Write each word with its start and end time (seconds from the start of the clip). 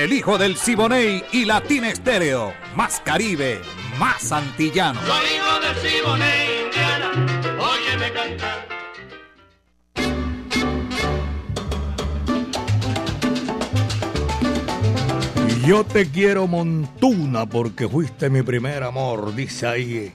El 0.00 0.14
hijo 0.14 0.38
del 0.38 0.56
Siboney 0.56 1.22
y 1.30 1.44
Latina 1.44 1.90
Estéreo. 1.90 2.54
Más 2.74 3.02
Caribe, 3.04 3.60
más 3.98 4.32
antillano. 4.32 4.98
Soy 5.02 5.26
hijo 5.36 5.60
del 5.60 5.76
Siboney, 5.76 6.64
Indiana. 6.64 7.10
Óyeme 7.60 8.10
cantar. 8.10 8.66
Yo 15.66 15.84
te 15.84 16.10
quiero 16.10 16.46
montuna 16.46 17.44
porque 17.44 17.86
fuiste 17.86 18.30
mi 18.30 18.40
primer 18.40 18.82
amor, 18.82 19.34
dice 19.34 19.66
ahí 19.66 20.14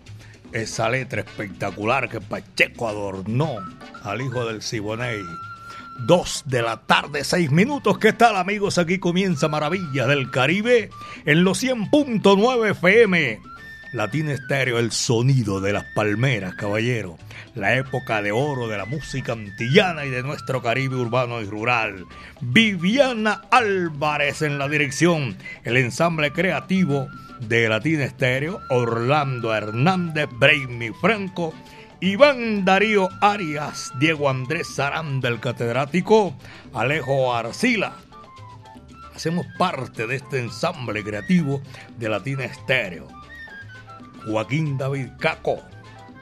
esa 0.51 0.89
letra 0.89 1.21
espectacular 1.21 2.09
que 2.09 2.21
Pacheco 2.21 2.87
adornó 2.87 3.57
al 4.01 4.19
hijo 4.19 4.47
del 4.47 4.63
Siboney. 4.63 5.21
Dos 5.99 6.43
de 6.45 6.61
la 6.61 6.77
tarde, 6.77 7.23
seis 7.23 7.51
minutos. 7.51 7.97
¿Qué 7.97 8.11
tal, 8.11 8.35
amigos? 8.35 8.77
Aquí 8.77 8.99
comienza 8.99 9.47
Maravilla 9.47 10.05
del 10.05 10.29
Caribe 10.29 10.89
en 11.25 11.43
los 11.43 11.63
100.9 11.63 12.71
FM. 12.71 13.39
Latina 13.93 14.33
Estéreo, 14.33 14.77
el 14.77 14.91
sonido 14.91 15.61
de 15.61 15.71
las 15.71 15.85
palmeras, 15.95 16.55
caballero. 16.55 17.17
La 17.55 17.75
época 17.75 18.21
de 18.21 18.33
oro 18.33 18.67
de 18.67 18.77
la 18.77 18.85
música 18.85 19.31
antillana 19.31 20.05
y 20.05 20.09
de 20.09 20.21
nuestro 20.21 20.61
Caribe 20.61 20.97
urbano 20.97 21.41
y 21.41 21.45
rural. 21.45 22.05
Viviana 22.41 23.41
Álvarez 23.49 24.41
en 24.41 24.59
la 24.59 24.67
dirección. 24.67 25.37
El 25.63 25.77
ensamble 25.77 26.31
creativo 26.31 27.07
de 27.39 27.69
Latina 27.69 28.03
Estéreo. 28.03 28.59
Orlando 28.69 29.55
Hernández, 29.55 30.27
Brainy 30.39 30.91
Franco. 30.99 31.53
Iván 32.05 32.65
Darío 32.65 33.09
Arias, 33.19 33.91
Diego 33.97 34.29
Andrés 34.29 34.67
Saranda, 34.75 35.27
el 35.27 35.39
catedrático, 35.39 36.35
Alejo 36.71 37.33
Arcila. 37.33 37.95
Hacemos 39.15 39.47
parte 39.57 40.05
de 40.05 40.17
este 40.17 40.39
ensamble 40.39 41.03
creativo 41.03 41.63
de 41.97 42.07
Latina 42.07 42.45
Estéreo. 42.45 43.07
Joaquín 44.23 44.77
David 44.77 45.13
Caco, 45.19 45.63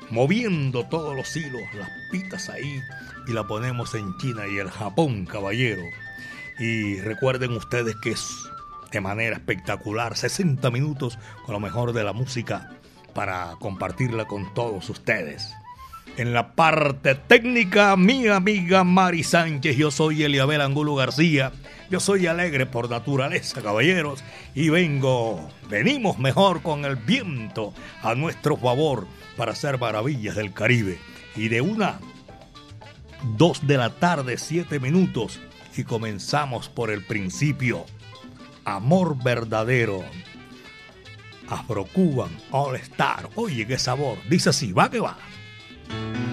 moviendo 0.09 0.85
todos 0.85 1.17
los 1.17 1.35
hilos, 1.35 1.63
las 1.73 1.89
pitas 2.09 2.47
ahí, 2.47 2.79
y 3.27 3.33
la 3.33 3.45
ponemos 3.45 3.93
en 3.93 4.17
China 4.19 4.47
y 4.47 4.59
el 4.59 4.71
Japón, 4.71 5.25
caballero. 5.25 5.83
Y 6.59 7.01
recuerden 7.01 7.51
ustedes 7.57 7.97
que 7.97 8.11
es 8.11 8.25
de 8.89 9.01
manera 9.01 9.35
espectacular, 9.35 10.15
60 10.15 10.71
minutos 10.71 11.19
con 11.45 11.51
lo 11.51 11.59
mejor 11.59 11.91
de 11.91 12.05
la 12.05 12.13
música 12.13 12.69
para 13.13 13.57
compartirla 13.59 14.23
con 14.23 14.53
todos 14.53 14.89
ustedes. 14.89 15.53
En 16.15 16.31
la 16.31 16.53
parte 16.53 17.15
técnica, 17.15 17.95
mi 17.95 18.27
amiga 18.27 18.83
Mari 18.83 19.23
Sánchez, 19.23 19.75
yo 19.75 19.89
soy 19.89 20.23
Eliabel 20.23 20.61
Angulo 20.61 20.93
García. 20.95 21.51
Yo 21.89 21.99
soy 21.99 22.27
alegre 22.27 22.65
por 22.65 22.89
naturaleza, 22.89 23.61
caballeros, 23.61 24.23
y 24.55 24.69
vengo, 24.69 25.49
venimos 25.69 26.17
mejor 26.17 26.61
con 26.61 26.85
el 26.85 26.95
viento 26.95 27.73
a 28.01 28.15
nuestro 28.15 28.57
favor 28.57 29.07
para 29.37 29.51
hacer 29.51 29.79
maravillas 29.79 30.35
del 30.35 30.53
Caribe. 30.53 30.99
Y 31.35 31.50
de 31.50 31.61
una, 31.61 32.00
dos 33.38 33.66
de 33.67 33.78
la 33.78 33.89
tarde, 33.91 34.38
siete 34.38 34.79
minutos, 34.79 35.39
y 35.75 35.83
comenzamos 35.83 36.69
por 36.69 36.91
el 36.91 37.03
principio. 37.03 37.85
Amor 38.66 39.22
verdadero. 39.23 40.03
Afro 41.49 41.85
Cuban 41.85 42.31
All 42.51 42.75
Star. 42.78 43.29
Oye, 43.35 43.67
qué 43.67 43.78
sabor. 43.78 44.17
Dice 44.29 44.49
así, 44.49 44.72
va 44.72 44.89
que 44.89 44.99
va. 44.99 45.17
Bye. 45.93 46.32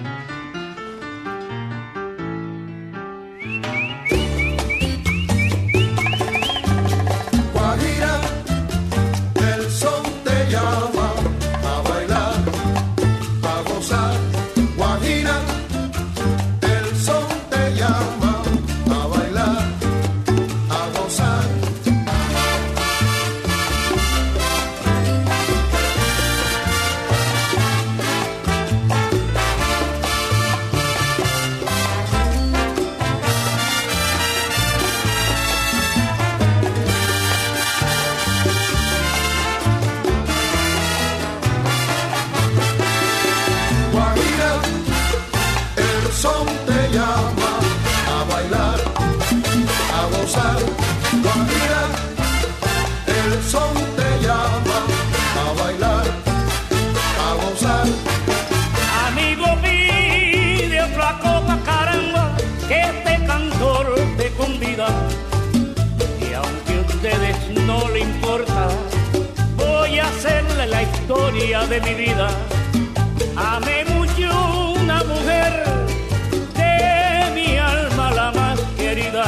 De 71.69 71.81
mi 71.81 71.94
vida. 71.94 72.28
Amé 73.37 73.84
mucho 73.84 74.75
una 74.81 75.03
mujer 75.04 75.65
de 76.56 77.31
mi 77.34 77.56
alma 77.56 78.10
la 78.12 78.32
más 78.32 78.60
querida, 78.76 79.25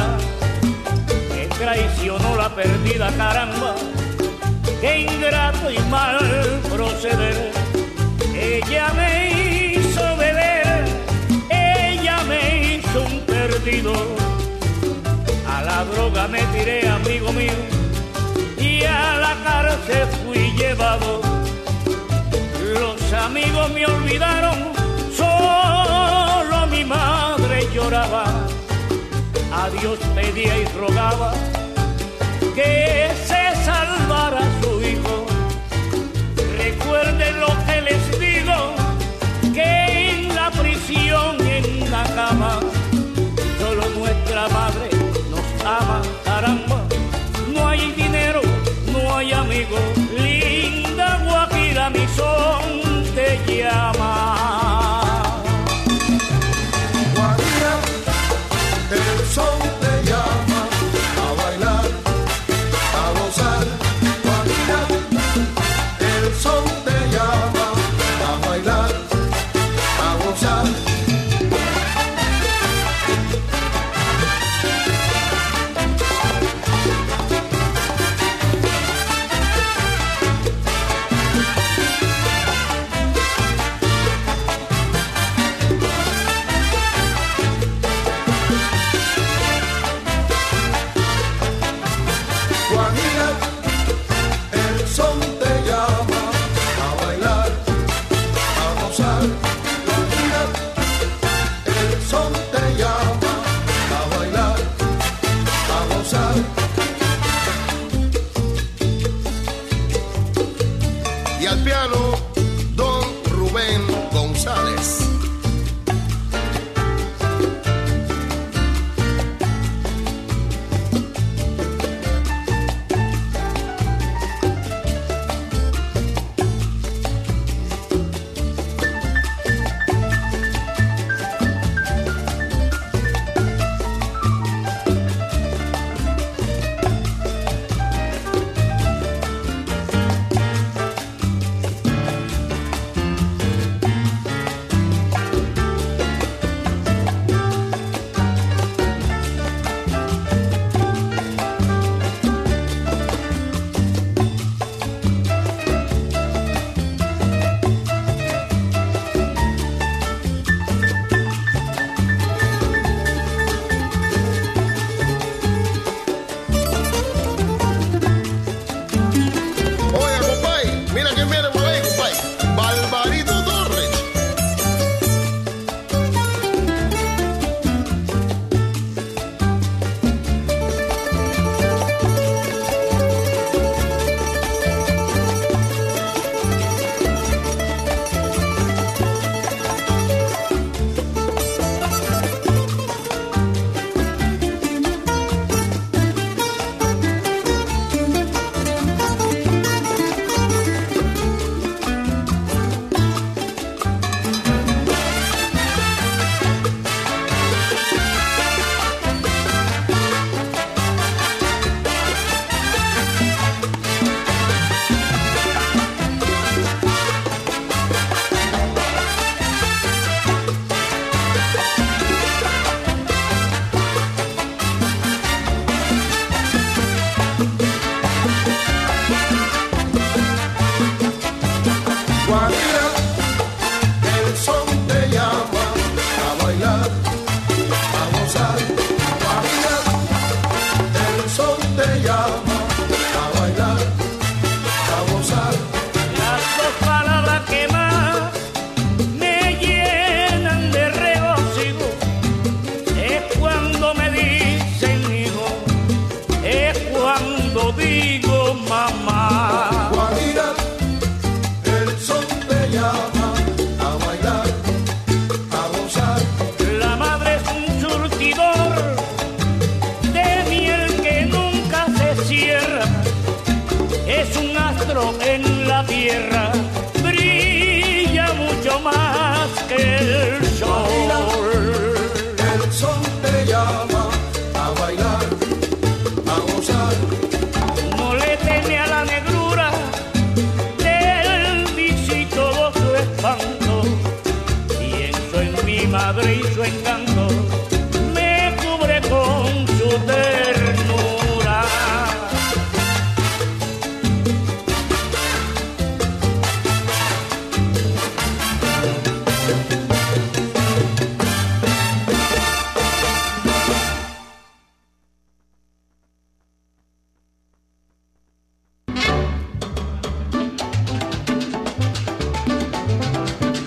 que 1.33 1.47
traicionó 1.57 2.35
la 2.35 2.49
perdida, 2.49 3.11
caramba, 3.17 3.75
que 4.81 5.01
ingrato 5.01 5.71
y 5.71 5.79
mal 5.89 6.17
proceder. 6.71 7.51
Ella 8.35 8.87
me 8.95 9.75
hizo 9.75 10.17
beber, 10.17 10.85
ella 11.49 12.17
me 12.27 12.75
hizo 12.75 13.01
un 13.03 13.19
perdido. 13.21 13.93
A 15.47 15.61
la 15.61 15.85
droga 15.85 16.27
me 16.27 16.41
tiré, 16.53 16.87
amigo 16.87 17.31
mío, 17.31 17.53
y 18.57 18.83
a 18.83 19.17
la 19.17 19.35
cárcel 19.43 20.07
fui 20.25 20.51
llevado. 20.57 21.42
Los 22.79 23.13
amigos 23.13 23.69
me 23.71 23.85
olvidaron, 23.85 24.73
solo 25.15 26.67
mi 26.67 26.83
madre 26.83 27.67
lloraba. 27.73 28.25
A 29.53 29.69
Dios 29.69 29.99
pedía 30.15 30.57
y 30.57 30.65
rogaba 30.77 31.33
que 32.55 33.09
se 33.25 33.63
salvara 33.63 34.41
su 34.61 34.81
hijo. 34.81 35.25
Recuerden 36.57 37.39
lo 37.39 37.47
que 37.65 37.81
les 37.81 38.19
digo, 38.19 38.73
que 39.53 40.09
en 40.09 40.35
la 40.35 40.49
prisión, 40.51 41.39
en 41.47 41.91
la 41.91 42.03
cama, 42.15 42.59
solo 43.59 43.83
nuestra 43.99 44.47
madre 44.49 44.89
nos 45.29 45.65
ama, 45.65 46.01
caramba. 46.23 46.81
No 47.53 47.67
hay 47.67 47.91
dinero, 47.91 48.41
no 48.91 49.15
hay 49.15 49.31
amigos, 49.33 49.81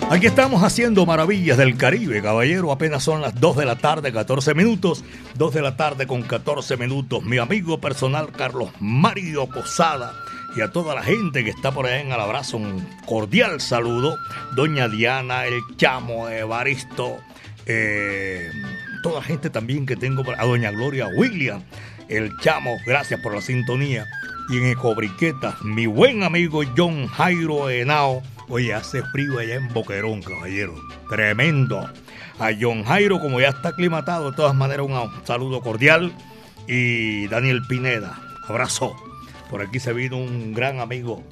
Aquí 0.08 0.26
estamos 0.26 0.62
haciendo 0.62 1.04
maravillas 1.04 1.58
del 1.58 1.76
Caribe, 1.76 2.22
caballero. 2.22 2.70
Apenas 2.70 3.02
son 3.02 3.20
las 3.20 3.38
2 3.40 3.56
de 3.56 3.66
la 3.66 3.76
tarde, 3.76 4.12
14 4.12 4.54
minutos. 4.54 5.04
2 5.34 5.54
de 5.54 5.62
la 5.62 5.76
tarde 5.76 6.06
con 6.06 6.22
14 6.22 6.76
minutos. 6.76 7.24
Mi 7.24 7.38
amigo 7.38 7.80
personal 7.80 8.30
Carlos 8.30 8.70
Mario 8.78 9.48
Posada 9.48 10.14
y 10.56 10.60
a 10.60 10.70
toda 10.70 10.94
la 10.94 11.02
gente 11.02 11.42
que 11.42 11.50
está 11.50 11.72
por 11.72 11.86
ahí 11.86 12.02
en 12.02 12.12
el 12.12 12.20
abrazo, 12.20 12.56
un 12.56 12.86
cordial 13.04 13.60
saludo. 13.60 14.16
Doña 14.54 14.88
Diana, 14.88 15.44
el 15.44 15.60
Chamo, 15.76 16.28
Evaristo, 16.28 17.18
eh, 17.66 18.48
toda 19.02 19.16
la 19.16 19.22
gente 19.22 19.50
también 19.50 19.86
que 19.86 19.96
tengo, 19.96 20.22
a 20.38 20.46
Doña 20.46 20.70
Gloria 20.70 21.08
William, 21.08 21.62
el 22.08 22.30
Chamo, 22.38 22.76
gracias 22.86 23.20
por 23.20 23.34
la 23.34 23.42
sintonía. 23.42 24.06
Y 24.50 24.58
en 24.58 24.66
Ecobriquetas, 24.66 25.60
mi 25.62 25.86
buen 25.86 26.22
amigo 26.22 26.62
John 26.76 27.08
Jairo 27.08 27.68
Henao. 27.68 28.22
Oye, 28.48 28.72
hace 28.74 29.02
frío 29.02 29.38
allá 29.38 29.56
en 29.56 29.72
Boquerón, 29.72 30.22
caballero. 30.22 30.74
Tremendo. 31.08 31.90
A 32.38 32.50
John 32.58 32.84
Jairo, 32.84 33.18
como 33.18 33.40
ya 33.40 33.48
está 33.48 33.70
aclimatado, 33.70 34.30
de 34.30 34.36
todas 34.36 34.54
maneras, 34.54 34.86
un 34.86 35.26
saludo 35.26 35.60
cordial. 35.60 36.12
Y 36.68 37.26
Daniel 37.28 37.62
Pineda, 37.66 38.18
abrazo. 38.48 38.94
Por 39.50 39.62
aquí 39.62 39.80
se 39.80 39.92
vino 39.92 40.16
un 40.16 40.52
gran 40.52 40.80
amigo, 40.80 41.22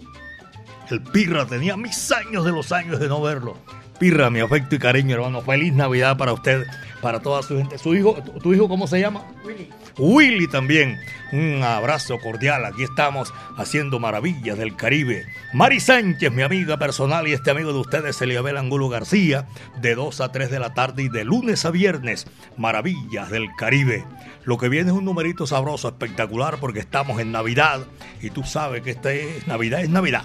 el 0.91 1.03
Pirra. 1.03 1.47
Tenía 1.47 1.77
mis 1.77 2.11
años 2.13 2.45
de 2.45 2.53
los 2.53 2.73
años 2.73 3.01
de 3.01 3.09
no 3.09 3.21
verlo. 3.21 3.57
Pirra, 3.99 4.29
mi 4.29 4.41
afecto 4.41 4.75
y 4.75 4.79
cariño, 4.79 5.15
hermano. 5.15 5.41
Feliz 5.41 5.73
Navidad 5.73 6.17
para 6.17 6.33
usted, 6.33 6.67
para 7.01 7.21
toda 7.21 7.43
su 7.43 7.57
gente. 7.57 7.79
¿Su 7.79 7.95
hijo, 7.95 8.15
tu, 8.15 8.33
tu 8.41 8.55
hijo 8.55 8.69
cómo 8.69 8.87
se 8.87 9.01
llama? 9.01 9.23
Willy. 9.45 9.71
Willy 9.99 10.49
también. 10.49 10.99
Un 11.33 11.63
abrazo 11.63 12.19
cordial. 12.19 12.65
Aquí 12.65 12.83
estamos 12.83 13.33
haciendo 13.57 14.01
maravillas 14.01 14.59
del 14.59 14.75
Caribe. 14.75 15.25
Mari 15.53 15.79
Sánchez, 15.79 16.33
mi 16.33 16.43
amiga 16.43 16.77
personal, 16.77 17.29
y 17.29 17.33
este 17.33 17.53
amigo 17.53 17.73
de 17.73 17.79
ustedes, 17.79 18.21
Eliabel 18.21 18.57
Angulo 18.57 18.89
García, 18.89 19.47
de 19.81 19.95
2 19.95 20.21
a 20.21 20.33
3 20.33 20.51
de 20.51 20.59
la 20.59 20.75
tarde 20.75 21.05
y 21.05 21.09
de 21.09 21.25
lunes 21.25 21.65
a 21.65 21.71
viernes. 21.71 22.27
Maravillas 22.57 23.31
del 23.31 23.49
Caribe. 23.57 24.05
Lo 24.45 24.59
que 24.59 24.69
viene 24.69 24.91
es 24.91 24.97
un 24.97 25.05
numerito 25.05 25.47
sabroso, 25.47 25.89
espectacular, 25.89 26.59
porque 26.59 26.81
estamos 26.81 27.21
en 27.21 27.31
Navidad. 27.31 27.87
Y 28.21 28.31
tú 28.31 28.43
sabes 28.43 28.83
que 28.83 28.91
este 28.91 29.39
es 29.39 29.47
Navidad, 29.47 29.83
es 29.83 29.91
Navidad 29.91 30.25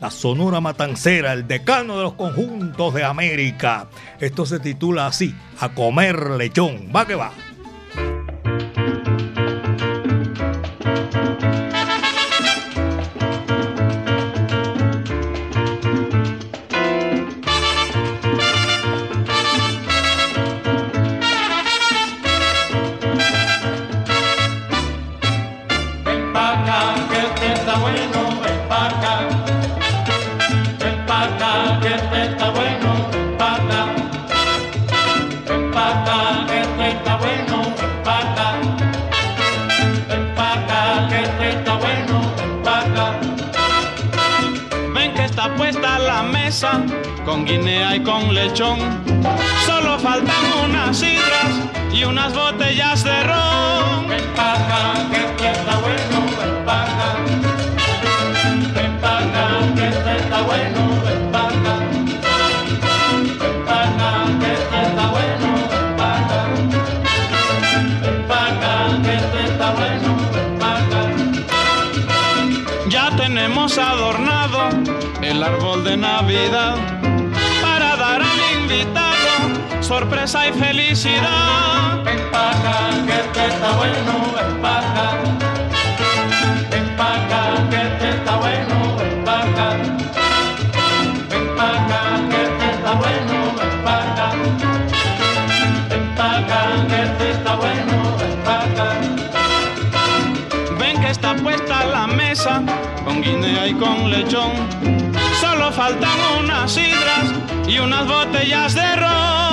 la 0.00 0.10
Sonora 0.10 0.60
Matancera, 0.60 1.32
el 1.32 1.46
decano 1.46 1.96
de 1.98 2.04
los 2.04 2.14
conjuntos 2.14 2.94
de 2.94 3.04
América. 3.04 3.88
Esto 4.18 4.46
se 4.46 4.58
titula 4.58 5.06
así, 5.06 5.34
A 5.60 5.74
comer 5.74 6.30
lechón. 6.30 6.90
Va 6.94 7.06
que 7.06 7.14
va. 7.14 7.32
Mesa, 46.50 46.84
con 47.24 47.44
guinea 47.44 47.94
y 47.94 48.00
con 48.02 48.34
lechón. 48.34 48.78
Solo 49.66 49.96
faltan 50.00 50.44
unas 50.64 50.96
sidras 50.96 51.52
y 51.92 52.02
unas 52.02 52.34
botellas 52.34 53.04
de 53.04 53.22
ron. 53.22 54.08
Ven 54.08 54.24
acá, 54.32 54.94
que 55.12 55.18
este 55.26 55.50
está 55.52 55.78
bueno, 55.78 56.16
ven 56.38 56.68
acá. 56.68 57.16
Ven 58.74 58.96
acá, 58.96 59.74
que 59.76 59.88
este 59.88 60.16
está 60.16 60.42
bueno, 60.42 60.89
el 75.40 75.44
árbol 75.44 75.82
de 75.84 75.96
Navidad 75.96 76.76
para 77.62 77.96
dar 77.96 78.20
al 78.20 78.60
invitado 78.60 79.30
sorpresa 79.80 80.46
y 80.46 80.52
felicidad. 80.52 82.02
Ven 82.04 82.30
pa' 82.30 82.50
acá, 82.50 82.90
que 83.06 83.20
este 83.20 83.46
está 83.46 83.70
bueno, 83.72 84.12
ven 84.36 84.60
pa' 84.60 84.78
acá. 84.80 85.06
Ven 86.70 86.94
pa' 86.94 87.14
acá, 87.14 87.70
que 87.70 87.76
este 87.76 88.08
está 88.10 88.36
bueno, 88.36 88.96
ven 88.98 89.24
pa' 89.24 89.42
acá. 89.44 89.68
Ven 91.30 91.56
pa' 91.56 91.70
acá, 91.84 92.02
que 92.28 92.42
este 92.42 92.66
está 92.74 92.92
bueno, 93.02 93.36
ven 93.58 93.84
pa' 93.84 94.02
acá. 94.02 94.28
Ven 95.88 96.14
pa' 96.16 96.38
acá, 96.38 96.60
que 96.86 97.02
este 97.02 97.30
está 97.30 97.54
bueno, 97.54 97.96
ven 98.18 98.36
pa' 98.44 98.64
acá. 98.64 98.88
Ven 100.78 101.00
que 101.00 101.08
está 101.08 101.34
puesta 101.36 101.84
la 101.86 102.06
mesa 102.06 102.62
con 103.06 103.22
guinea 103.22 103.66
y 103.68 103.72
con 103.72 104.10
lechón. 104.10 105.09
Solo 105.40 105.72
faltan 105.72 106.18
unas 106.38 106.70
sidras 106.70 107.32
y 107.66 107.78
unas 107.78 108.06
botellas 108.06 108.74
de 108.74 108.96
ron. 108.96 109.49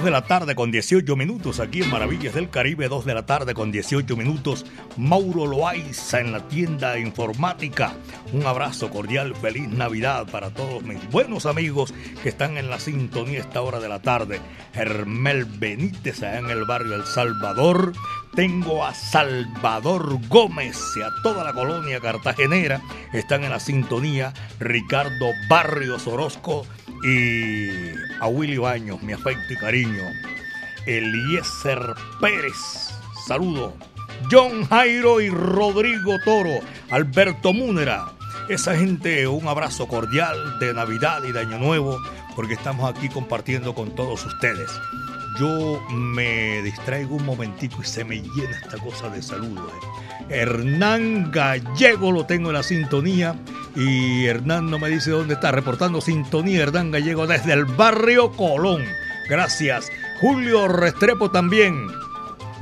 2 0.00 0.06
de 0.06 0.10
la 0.12 0.22
tarde 0.22 0.54
con 0.54 0.70
18 0.70 1.14
minutos 1.14 1.60
aquí 1.60 1.82
en 1.82 1.90
Maravillas 1.90 2.32
del 2.32 2.48
Caribe, 2.48 2.88
2 2.88 3.04
de 3.04 3.12
la 3.12 3.26
tarde 3.26 3.52
con 3.52 3.70
18 3.70 4.16
minutos. 4.16 4.64
Mauro 4.96 5.46
Loaiza 5.46 6.20
en 6.20 6.32
la 6.32 6.48
tienda 6.48 6.98
informática. 6.98 7.92
Un 8.32 8.46
abrazo 8.46 8.88
cordial, 8.88 9.36
feliz 9.36 9.68
Navidad 9.68 10.26
para 10.32 10.54
todos 10.54 10.82
mis 10.84 11.06
buenos 11.10 11.44
amigos 11.44 11.92
que 12.22 12.30
están 12.30 12.56
en 12.56 12.70
la 12.70 12.80
sintonía 12.80 13.40
esta 13.40 13.60
hora 13.60 13.78
de 13.78 13.90
la 13.90 14.00
tarde. 14.00 14.40
Hermel 14.72 15.44
Benítez 15.44 16.22
allá 16.22 16.38
en 16.38 16.48
el 16.48 16.64
barrio 16.64 16.94
El 16.94 17.04
Salvador. 17.04 17.92
Tengo 18.34 18.86
a 18.86 18.94
Salvador 18.94 20.18
Gómez 20.28 20.78
y 20.96 21.02
a 21.02 21.10
toda 21.22 21.44
la 21.44 21.52
colonia 21.52 22.00
cartagenera. 22.00 22.80
Están 23.12 23.44
en 23.44 23.50
la 23.50 23.60
sintonía 23.60 24.32
Ricardo 24.60 25.26
Barrios 25.50 26.06
Orozco 26.06 26.64
y 27.02 27.90
a 28.20 28.26
Willy 28.26 28.58
Baños, 28.58 29.02
mi 29.02 29.12
afecto 29.12 29.52
y 29.52 29.56
cariño. 29.56 30.02
Eliezer 30.86 31.94
Pérez, 32.20 32.90
saludo. 33.26 33.74
John 34.30 34.66
Jairo 34.66 35.20
y 35.20 35.30
Rodrigo 35.30 36.18
Toro, 36.24 36.60
Alberto 36.90 37.52
Múnera. 37.52 38.12
Esa 38.48 38.76
gente, 38.76 39.26
un 39.28 39.46
abrazo 39.48 39.86
cordial 39.86 40.58
de 40.58 40.74
Navidad 40.74 41.22
y 41.24 41.32
de 41.32 41.40
Año 41.40 41.58
Nuevo, 41.58 41.98
porque 42.34 42.54
estamos 42.54 42.90
aquí 42.90 43.08
compartiendo 43.08 43.74
con 43.74 43.94
todos 43.94 44.24
ustedes. 44.26 44.70
Yo 45.38 45.80
me 45.90 46.60
distraigo 46.62 47.16
un 47.16 47.24
momentito 47.24 47.76
y 47.80 47.84
se 47.84 48.04
me 48.04 48.20
llena 48.20 48.58
esta 48.62 48.78
cosa 48.78 49.08
de 49.08 49.22
saludos. 49.22 49.72
¿eh? 49.72 49.99
Hernán 50.30 51.32
Gallego 51.32 52.12
lo 52.12 52.24
tengo 52.24 52.50
en 52.50 52.54
la 52.54 52.62
sintonía 52.62 53.34
y 53.74 54.26
Hernán 54.26 54.70
no 54.70 54.78
me 54.78 54.88
dice 54.88 55.10
dónde 55.10 55.34
está, 55.34 55.50
reportando 55.50 56.00
sintonía 56.00 56.62
Hernán 56.62 56.92
Gallego 56.92 57.26
desde 57.26 57.52
el 57.52 57.64
barrio 57.64 58.30
Colón. 58.32 58.84
Gracias. 59.28 59.90
Julio 60.20 60.68
Restrepo 60.68 61.32
también. 61.32 61.88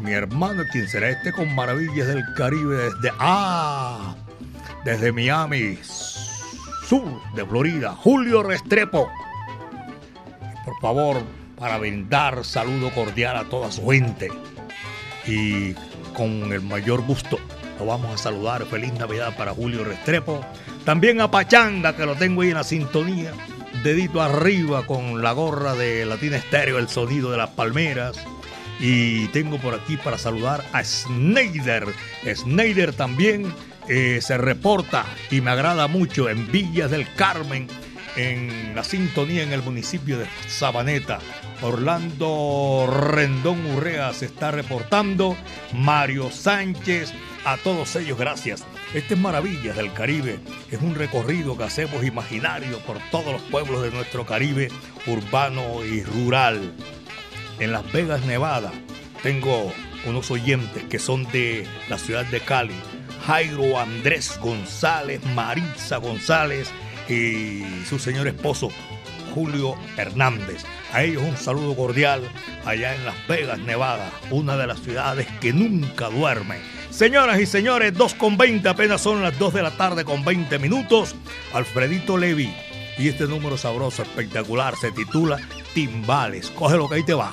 Mi 0.01 0.13
hermano, 0.13 0.63
¿quién 0.73 0.89
será 0.89 1.11
este 1.11 1.33
con 1.33 1.55
maravillas 1.55 2.07
del 2.07 2.25
Caribe 2.35 2.77
desde... 2.77 3.13
Ah, 3.19 4.15
desde 4.85 5.13
Miami, 5.13 5.79
sur 5.83 7.21
de 7.35 7.45
Florida. 7.45 7.93
Julio 7.93 8.43
Restrepo. 8.43 9.11
Por 10.65 10.81
favor, 10.81 11.23
para 11.59 11.77
brindar 11.77 12.45
saludo 12.45 12.91
cordial 12.95 13.37
a 13.37 13.45
toda 13.45 13.71
su 13.71 13.87
gente. 13.89 14.31
Y 15.27 15.75
con 16.15 16.53
el 16.53 16.63
mayor 16.63 17.03
gusto 17.03 17.39
lo 17.79 17.87
vamos 17.87 18.15
a 18.15 18.19
saludar. 18.19 18.65
Feliz 18.67 18.93
Navidad 18.95 19.37
para 19.37 19.55
Julio 19.55 19.85
Restrepo. 19.85 20.45
También 20.85 21.21
a 21.21 21.31
Pachanga, 21.31 21.97
que 21.97 22.07
lo 22.07 22.15
tengo 22.17 22.43
ahí 22.43 22.49
en 22.49 22.55
la 22.55 22.65
sintonía. 22.65 23.33
Dedito 23.83 24.21
arriba 24.21 24.87
con 24.87 25.23
la 25.23 25.33
gorra 25.33 25.75
de 25.75 26.05
Latina 26.05 26.37
Estéreo, 26.37 26.79
el 26.79 26.89
sonido 26.89 27.31
de 27.31 27.37
las 27.37 27.51
palmeras. 27.51 28.19
Y 28.81 29.27
tengo 29.29 29.59
por 29.59 29.75
aquí 29.75 29.97
para 29.97 30.19
saludar 30.19 30.65
a 30.73 30.85
Snyder. 30.85 31.87
Snyder 32.25 32.93
también 32.93 33.53
eh, 33.89 34.21
se 34.21 34.37
reporta 34.37 35.07
y 35.31 35.41
me 35.41 35.51
agrada 35.51 35.89
mucho 35.89 36.29
en 36.29 36.51
Villas 36.51 36.91
del 36.91 37.13
Carmen, 37.15 37.69
en 38.19 38.75
la 38.75 38.83
sintonía 38.83 39.45
en 39.45 39.53
el 39.53 39.63
municipio 39.63 40.19
de 40.19 40.27
Sabaneta. 40.49 41.21
Orlando 41.63 42.89
Rendón 42.91 43.65
Urrea 43.65 44.13
se 44.13 44.27
está 44.27 44.51
reportando. 44.51 45.37
Mario 45.73 46.29
Sánchez, 46.31 47.13
a 47.45 47.57
todos 47.59 47.95
ellos 47.95 48.19
gracias. 48.19 48.65
Este 48.93 49.15
es 49.15 49.21
Maravillas 49.21 49.77
del 49.77 49.93
Caribe. 49.93 50.41
Es 50.69 50.83
un 50.83 50.97
recorrido 50.97 51.57
que 51.57 51.63
hacemos 51.63 52.05
imaginario 52.05 52.81
por 52.81 52.99
todos 53.13 53.33
los 53.33 53.43
pueblos 53.43 53.83
de 53.83 53.93
nuestro 53.93 54.27
Caribe 54.27 54.69
urbano 55.07 55.85
y 55.85 56.03
rural. 56.03 56.73
En 57.61 57.71
Las 57.71 57.91
Vegas, 57.93 58.25
Nevada, 58.27 58.73
tengo 59.23 59.73
unos 60.07 60.31
oyentes 60.33 60.83
que 60.85 60.99
son 60.99 61.23
de 61.31 61.69
la 61.89 61.99
ciudad 61.99 62.25
de 62.27 62.41
Cali. 62.41 62.75
Jairo 63.27 63.79
Andrés 63.79 64.39
González, 64.41 65.25
Maritza 65.35 65.99
González 65.99 66.73
y 67.09 67.65
su 67.89 67.99
señor 67.99 68.29
esposo 68.29 68.71
Julio 69.35 69.75
Hernández. 69.97 70.65
A 70.93 71.03
ellos 71.03 71.23
un 71.23 71.37
saludo 71.37 71.77
cordial 71.77 72.23
allá 72.65 72.95
en 72.95 73.05
Las 73.05 73.27
Vegas, 73.27 73.59
Nevada, 73.59 74.11
una 74.31 74.57
de 74.57 74.67
las 74.67 74.81
ciudades 74.81 75.27
que 75.41 75.53
nunca 75.53 76.09
duerme. 76.09 76.57
Señoras 76.91 77.39
y 77.41 77.47
señores, 77.47 77.95
2 77.95 78.15
con 78.15 78.37
20, 78.37 78.69
apenas 78.69 79.01
son 79.01 79.23
las 79.23 79.39
2 79.39 79.55
de 79.55 79.63
la 79.63 79.77
tarde 79.77 80.05
con 80.05 80.25
20 80.25 80.59
minutos. 80.59 81.15
Alfredito 81.53 82.17
Levi. 82.17 82.53
Y 82.99 83.09
este 83.09 83.27
número 83.27 83.57
sabroso, 83.57 84.03
espectacular, 84.03 84.75
se 84.77 84.91
titula 84.91 85.39
Timbales. 85.75 86.51
Coge 86.51 86.77
lo 86.77 86.89
que 86.89 86.97
ahí 86.97 87.05
te 87.05 87.15
va. 87.15 87.33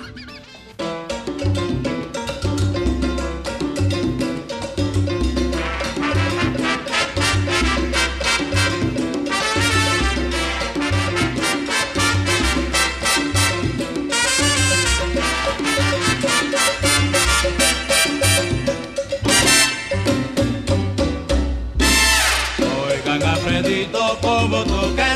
bonito 23.85 24.17
como 24.21 24.63
tu 24.63 24.95
cantas. 24.95 25.14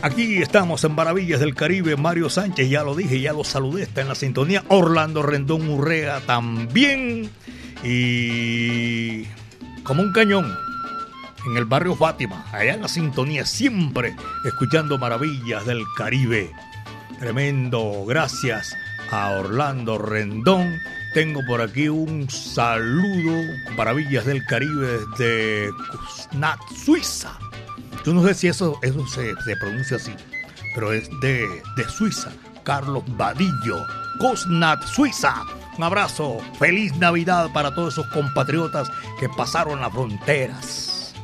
Aquí 0.00 0.38
estamos 0.40 0.84
en 0.84 0.94
Maravillas 0.94 1.38
del 1.38 1.54
Caribe. 1.54 1.94
Mario 1.94 2.30
Sánchez, 2.30 2.70
ya 2.70 2.82
lo 2.82 2.94
dije, 2.94 3.20
ya 3.20 3.34
lo 3.34 3.44
saludé, 3.44 3.82
está 3.82 4.00
en 4.00 4.08
la 4.08 4.14
sintonía. 4.14 4.64
Orlando 4.68 5.22
Rendón 5.22 5.68
Urrea 5.68 6.20
también. 6.20 7.30
Y 7.84 9.24
como 9.82 10.00
un 10.00 10.12
cañón 10.12 10.50
en 11.46 11.58
el 11.58 11.66
barrio 11.66 11.94
Fátima, 11.94 12.46
allá 12.52 12.72
en 12.72 12.80
la 12.80 12.88
sintonía, 12.88 13.44
siempre 13.44 14.16
escuchando 14.46 14.96
Maravillas 14.96 15.66
del 15.66 15.84
Caribe. 15.94 16.50
Tremendo, 17.18 18.06
gracias 18.06 18.74
a 19.10 19.32
Orlando 19.32 19.98
Rendón. 19.98 20.80
Tengo 21.12 21.42
por 21.46 21.60
aquí 21.60 21.86
un 21.90 22.30
saludo, 22.30 23.42
Maravillas 23.76 24.24
del 24.24 24.42
Caribe 24.46 25.00
desde 25.18 25.68
Kuznat, 26.00 26.60
Suiza. 26.82 27.38
Yo 28.04 28.14
no 28.14 28.22
sé 28.26 28.34
si 28.34 28.48
eso, 28.48 28.78
eso 28.82 29.06
se, 29.06 29.34
se 29.42 29.56
pronuncia 29.56 29.96
así, 29.96 30.14
pero 30.74 30.92
es 30.92 31.08
de, 31.20 31.46
de 31.76 31.88
Suiza. 31.88 32.30
Carlos 32.64 33.02
Vadillo, 33.16 33.86
Cosnat, 34.18 34.82
Suiza. 34.84 35.44
Un 35.76 35.84
abrazo, 35.84 36.38
feliz 36.58 36.94
Navidad 36.96 37.50
para 37.52 37.74
todos 37.74 37.94
esos 37.94 38.06
compatriotas 38.08 38.90
que 39.18 39.28
pasaron 39.30 39.80
las 39.80 39.92
fronteras. 39.92 41.14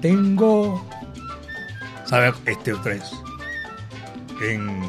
Tengo, 0.00 0.86
¿sabe? 2.04 2.32
Este 2.46 2.74
tres. 2.84 3.10
En 4.40 4.80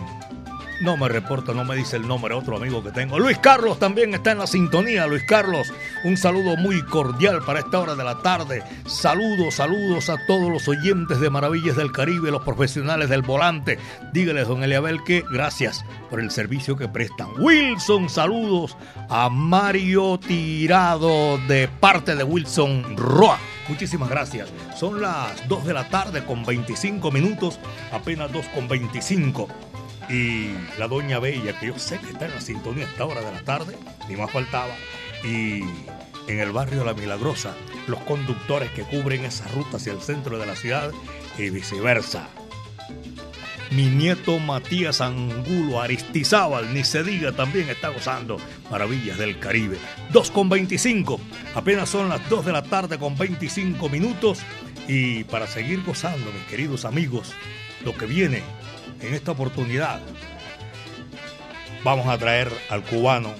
no 0.79 0.95
me 0.95 1.09
reporta, 1.09 1.53
no 1.53 1.65
me 1.65 1.75
dice 1.75 1.97
el 1.97 2.07
nombre 2.07 2.33
otro 2.33 2.55
amigo 2.55 2.83
que 2.83 2.91
tengo. 2.91 3.19
Luis 3.19 3.37
Carlos 3.37 3.79
también 3.79 4.13
está 4.13 4.31
en 4.31 4.39
la 4.39 4.47
sintonía. 4.47 5.07
Luis 5.07 5.23
Carlos, 5.23 5.73
un 6.03 6.15
saludo 6.15 6.55
muy 6.55 6.81
cordial 6.83 7.41
para 7.45 7.59
esta 7.59 7.79
hora 7.79 7.95
de 7.95 8.03
la 8.03 8.19
tarde. 8.19 8.63
Saludos, 8.85 9.55
saludos 9.55 10.09
a 10.09 10.17
todos 10.25 10.49
los 10.51 10.67
oyentes 10.67 11.19
de 11.19 11.29
Maravillas 11.29 11.75
del 11.75 11.91
Caribe, 11.91 12.31
los 12.31 12.43
profesionales 12.43 13.09
del 13.09 13.21
volante. 13.21 13.77
Dígales, 14.13 14.47
don 14.47 14.63
Eliabel, 14.63 15.03
que 15.03 15.23
gracias 15.31 15.83
por 16.09 16.19
el 16.19 16.31
servicio 16.31 16.77
que 16.77 16.87
prestan. 16.87 17.29
Wilson, 17.37 18.09
saludos 18.09 18.77
a 19.09 19.29
Mario 19.29 20.17
Tirado 20.17 21.37
de 21.47 21.67
parte 21.67 22.15
de 22.15 22.23
Wilson 22.23 22.95
Roa. 22.95 23.37
Muchísimas 23.67 24.09
gracias. 24.09 24.49
Son 24.75 25.01
las 25.01 25.47
2 25.47 25.65
de 25.65 25.73
la 25.73 25.89
tarde 25.89 26.25
con 26.25 26.43
25 26.43 27.11
minutos, 27.11 27.59
apenas 27.91 28.31
2 28.31 28.45
con 28.47 28.67
25 28.67 29.47
y 30.09 30.49
la 30.77 30.87
Doña 30.87 31.19
Bella, 31.19 31.57
que 31.59 31.67
yo 31.67 31.77
sé 31.77 31.99
que 31.99 32.09
está 32.09 32.25
en 32.25 32.31
la 32.31 32.41
sintonía 32.41 32.85
a 32.85 32.89
esta 32.89 33.05
hora 33.05 33.21
de 33.21 33.31
la 33.31 33.41
tarde, 33.43 33.77
ni 34.07 34.15
más 34.15 34.31
faltaba, 34.31 34.73
y 35.23 35.61
en 36.27 36.39
el 36.39 36.51
barrio 36.51 36.83
La 36.83 36.93
Milagrosa, 36.93 37.55
los 37.87 37.99
conductores 38.01 38.71
que 38.71 38.83
cubren 38.83 39.25
esa 39.25 39.47
ruta 39.49 39.77
hacia 39.77 39.93
el 39.93 40.01
centro 40.01 40.37
de 40.39 40.45
la 40.45 40.55
ciudad 40.55 40.91
y 41.37 41.49
viceversa. 41.49 42.27
Mi 43.71 43.85
nieto 43.85 44.39
Matías 44.39 44.99
Angulo 44.99 45.79
Aristizábal, 45.79 46.73
ni 46.73 46.83
se 46.83 47.03
diga, 47.03 47.33
también 47.33 47.69
está 47.69 47.89
gozando 47.89 48.37
maravillas 48.71 49.19
del 49.19 49.39
Caribe. 49.39 49.77
2 50.11 50.31
con 50.31 50.49
25, 50.49 51.19
apenas 51.53 51.87
son 51.89 52.09
las 52.09 52.27
2 52.29 52.45
de 52.45 52.51
la 52.51 52.63
tarde 52.63 52.97
con 52.97 53.15
25 53.15 53.87
minutos. 53.89 54.39
Y 54.87 55.23
para 55.25 55.45
seguir 55.45 55.83
gozando, 55.83 56.31
mis 56.31 56.45
queridos 56.45 56.83
amigos, 56.83 57.31
lo 57.85 57.95
que 57.95 58.07
viene 58.07 58.41
en 59.01 59.13
esta 59.13 59.31
oportunidad 59.31 60.01
vamos 61.83 62.07
a 62.07 62.17
traer 62.17 62.51
al 62.69 62.83
cubano 62.83 63.33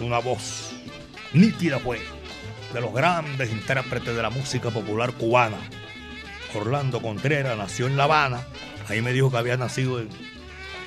una 0.00 0.18
voz 0.18 0.72
nítida, 1.32 1.78
pues, 1.78 2.00
de 2.74 2.80
los 2.80 2.92
grandes 2.92 3.50
intérpretes 3.50 4.14
de 4.14 4.22
la 4.22 4.30
música 4.30 4.70
popular 4.70 5.12
cubana. 5.12 5.58
Orlando 6.54 7.00
Contreras 7.00 7.56
nació 7.56 7.86
en 7.86 7.96
La 7.96 8.04
Habana, 8.04 8.46
ahí 8.88 9.00
me 9.00 9.12
dijo 9.12 9.30
que 9.30 9.38
había 9.38 9.56
nacido 9.56 10.00
en, 10.00 10.08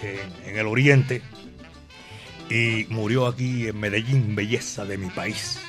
en, 0.04 0.50
en 0.50 0.58
el 0.58 0.68
Oriente 0.68 1.22
y 2.50 2.86
murió 2.90 3.26
aquí 3.26 3.68
en 3.68 3.80
Medellín, 3.80 4.36
belleza 4.36 4.86
de 4.86 4.98
mi 4.98 5.10
país, 5.10 5.60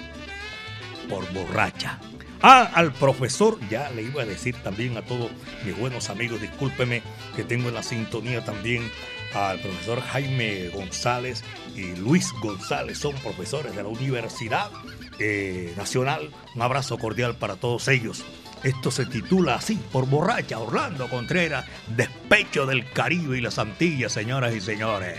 por 1.09 1.33
borracha. 1.33 1.99
Ah, 2.49 2.71
al 2.75 2.93
profesor, 2.93 3.59
ya 3.69 3.91
le 3.91 4.03
iba 4.03 4.23
a 4.23 4.25
decir 4.25 4.55
también 4.63 4.97
a 4.97 5.03
todos 5.03 5.33
mis 5.65 5.77
buenos 5.77 6.11
amigos, 6.11 6.41
discúlpeme 6.41 7.03
que 7.35 7.43
tengo 7.43 7.71
en 7.71 7.75
la 7.75 7.83
sintonía 7.83 8.45
también 8.45 8.89
al 9.35 9.59
profesor 9.59 10.01
Jaime 10.01 10.69
González 10.69 11.43
y 11.75 11.97
Luis 11.97 12.31
González, 12.41 12.99
son 12.99 13.17
profesores 13.17 13.75
de 13.75 13.83
la 13.83 13.89
Universidad 13.89 14.71
eh, 15.19 15.75
Nacional. 15.77 16.31
Un 16.55 16.63
abrazo 16.63 16.99
cordial 16.99 17.35
para 17.35 17.57
todos 17.57 17.89
ellos. 17.89 18.25
Esto 18.63 18.93
se 18.93 19.07
titula 19.07 19.57
así, 19.57 19.81
por 19.91 20.07
borracha, 20.07 20.61
Orlando 20.61 21.09
Contreras, 21.09 21.67
Despecho 21.97 22.65
del 22.65 22.89
Caribe 22.93 23.39
y 23.39 23.41
las 23.41 23.59
Antillas, 23.59 24.13
señoras 24.13 24.55
y 24.55 24.61
señores. 24.61 25.19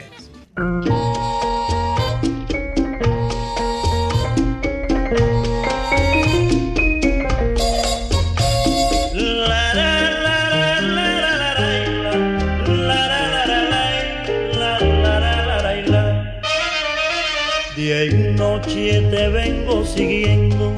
Noche 18.57 19.01
te 19.11 19.27
vengo 19.29 19.85
siguiendo, 19.85 20.73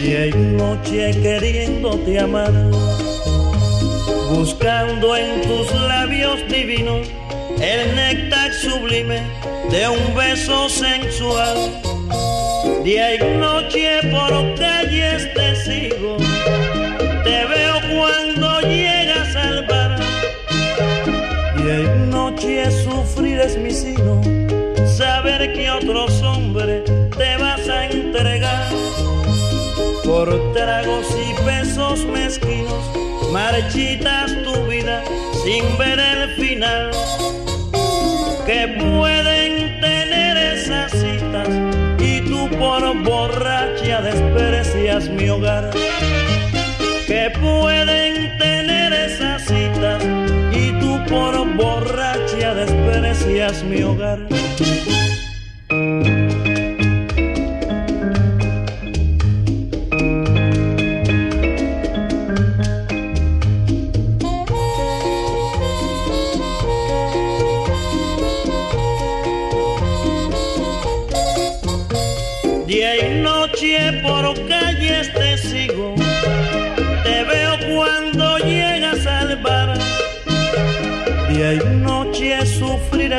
día 0.00 0.28
y 0.28 0.32
noche 0.32 1.10
queriéndote 1.20 2.18
amar, 2.18 2.52
buscando 4.30 5.14
en 5.14 5.42
tus 5.42 5.70
labios 5.82 6.38
divinos 6.48 7.06
el 7.60 7.94
néctar 7.94 8.50
sublime 8.54 9.20
de 9.70 9.88
un 9.88 10.14
beso 10.14 10.70
sensual. 10.70 11.58
Día 12.82 13.16
y 13.16 13.38
noche 13.38 14.00
por 14.10 14.54
calles 14.58 15.28
te 15.34 15.54
sigo, 15.56 16.16
te 17.24 17.44
veo 17.44 17.74
cuando 17.94 18.60
llegas 18.62 19.36
al 19.36 19.66
bar. 19.66 19.98
Día 21.56 21.80
y 21.80 22.10
noche 22.10 22.70
sufrir 22.70 23.38
es 23.38 23.58
mi 23.58 23.70
sino, 23.70 24.22
saber 24.86 25.52
que 25.52 25.70
otros 25.70 26.17
Por 30.04 30.52
tragos 30.52 31.06
y 31.16 31.44
besos 31.44 32.04
mezquinos, 32.06 32.82
marchitas 33.32 34.32
tu 34.42 34.66
vida 34.66 35.04
sin 35.44 35.64
ver 35.78 36.00
el 36.00 36.30
final. 36.34 36.90
Que 38.44 38.66
pueden 38.80 39.80
tener 39.80 40.36
esas 40.54 40.90
citas 40.92 41.48
y 42.00 42.20
tú 42.22 42.48
por 42.58 42.82
borracha 43.04 44.00
desprecias 44.00 45.08
mi 45.10 45.28
hogar. 45.28 45.70
Que 47.06 47.30
pueden 47.40 48.38
tener 48.38 48.92
esas 48.94 49.42
citas 49.42 50.02
y 50.52 50.72
tú 50.80 50.98
por 51.08 51.46
borracha 51.54 52.54
desprecias 52.54 53.62
mi 53.62 53.82
hogar. 53.82 54.27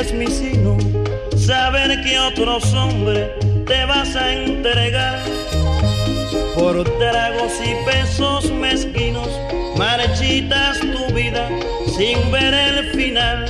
es 0.00 0.12
mi 0.12 0.26
sino, 0.26 0.78
saber 1.36 2.02
que 2.02 2.18
otros 2.18 2.72
hombres 2.74 3.30
te 3.66 3.84
vas 3.84 4.16
a 4.16 4.32
entregar. 4.32 5.18
Por 6.54 6.84
tragos 6.98 7.52
y 7.64 7.74
pesos 7.90 8.50
mezquinos, 8.52 9.28
marchitas 9.76 10.80
tu 10.80 11.14
vida 11.14 11.48
sin 11.96 12.30
ver 12.30 12.54
el 12.54 12.90
final. 12.92 13.46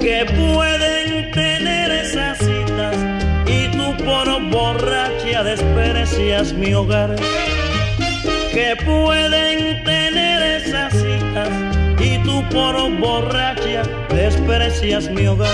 Que 0.00 0.26
pueden 0.26 1.30
tener 1.32 1.90
esas 1.92 2.38
citas 2.38 2.96
y 3.46 3.68
tú 3.76 4.04
por 4.04 4.50
borracha 4.50 5.42
desprecias 5.42 6.52
mi 6.52 6.74
hogar. 6.74 7.16
Que 8.52 8.76
pueden 8.84 9.82
tener 9.84 10.62
esas 10.62 10.92
citas 10.92 11.48
y 12.00 12.18
tú 12.18 12.44
por 12.50 12.90
borracha 12.98 13.63
desprecias 14.46 15.10
mi 15.10 15.26
hogar. 15.26 15.48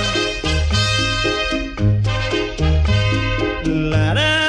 La, 3.64 4.14
la, 4.14 4.40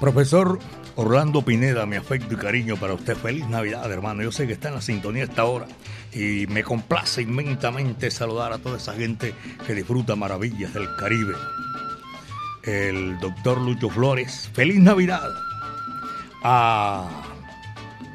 Profesor 0.00 0.58
Orlando 1.00 1.42
Pineda, 1.42 1.86
mi 1.86 1.94
afecto 1.94 2.34
y 2.34 2.36
cariño 2.36 2.76
para 2.76 2.92
usted. 2.92 3.16
Feliz 3.16 3.46
Navidad, 3.46 3.88
hermano. 3.92 4.24
Yo 4.24 4.32
sé 4.32 4.48
que 4.48 4.54
está 4.54 4.66
en 4.66 4.74
la 4.74 4.80
sintonía 4.80 5.22
esta 5.22 5.44
hora 5.44 5.68
y 6.12 6.48
me 6.48 6.64
complace 6.64 7.22
inmensamente 7.22 8.10
saludar 8.10 8.52
a 8.52 8.58
toda 8.58 8.78
esa 8.78 8.94
gente 8.94 9.32
que 9.64 9.76
disfruta 9.76 10.16
maravillas 10.16 10.74
del 10.74 10.88
Caribe. 10.96 11.34
El 12.64 13.16
doctor 13.20 13.60
Lucho 13.60 13.88
Flores, 13.90 14.50
feliz 14.52 14.80
Navidad. 14.80 15.30
A 16.42 17.08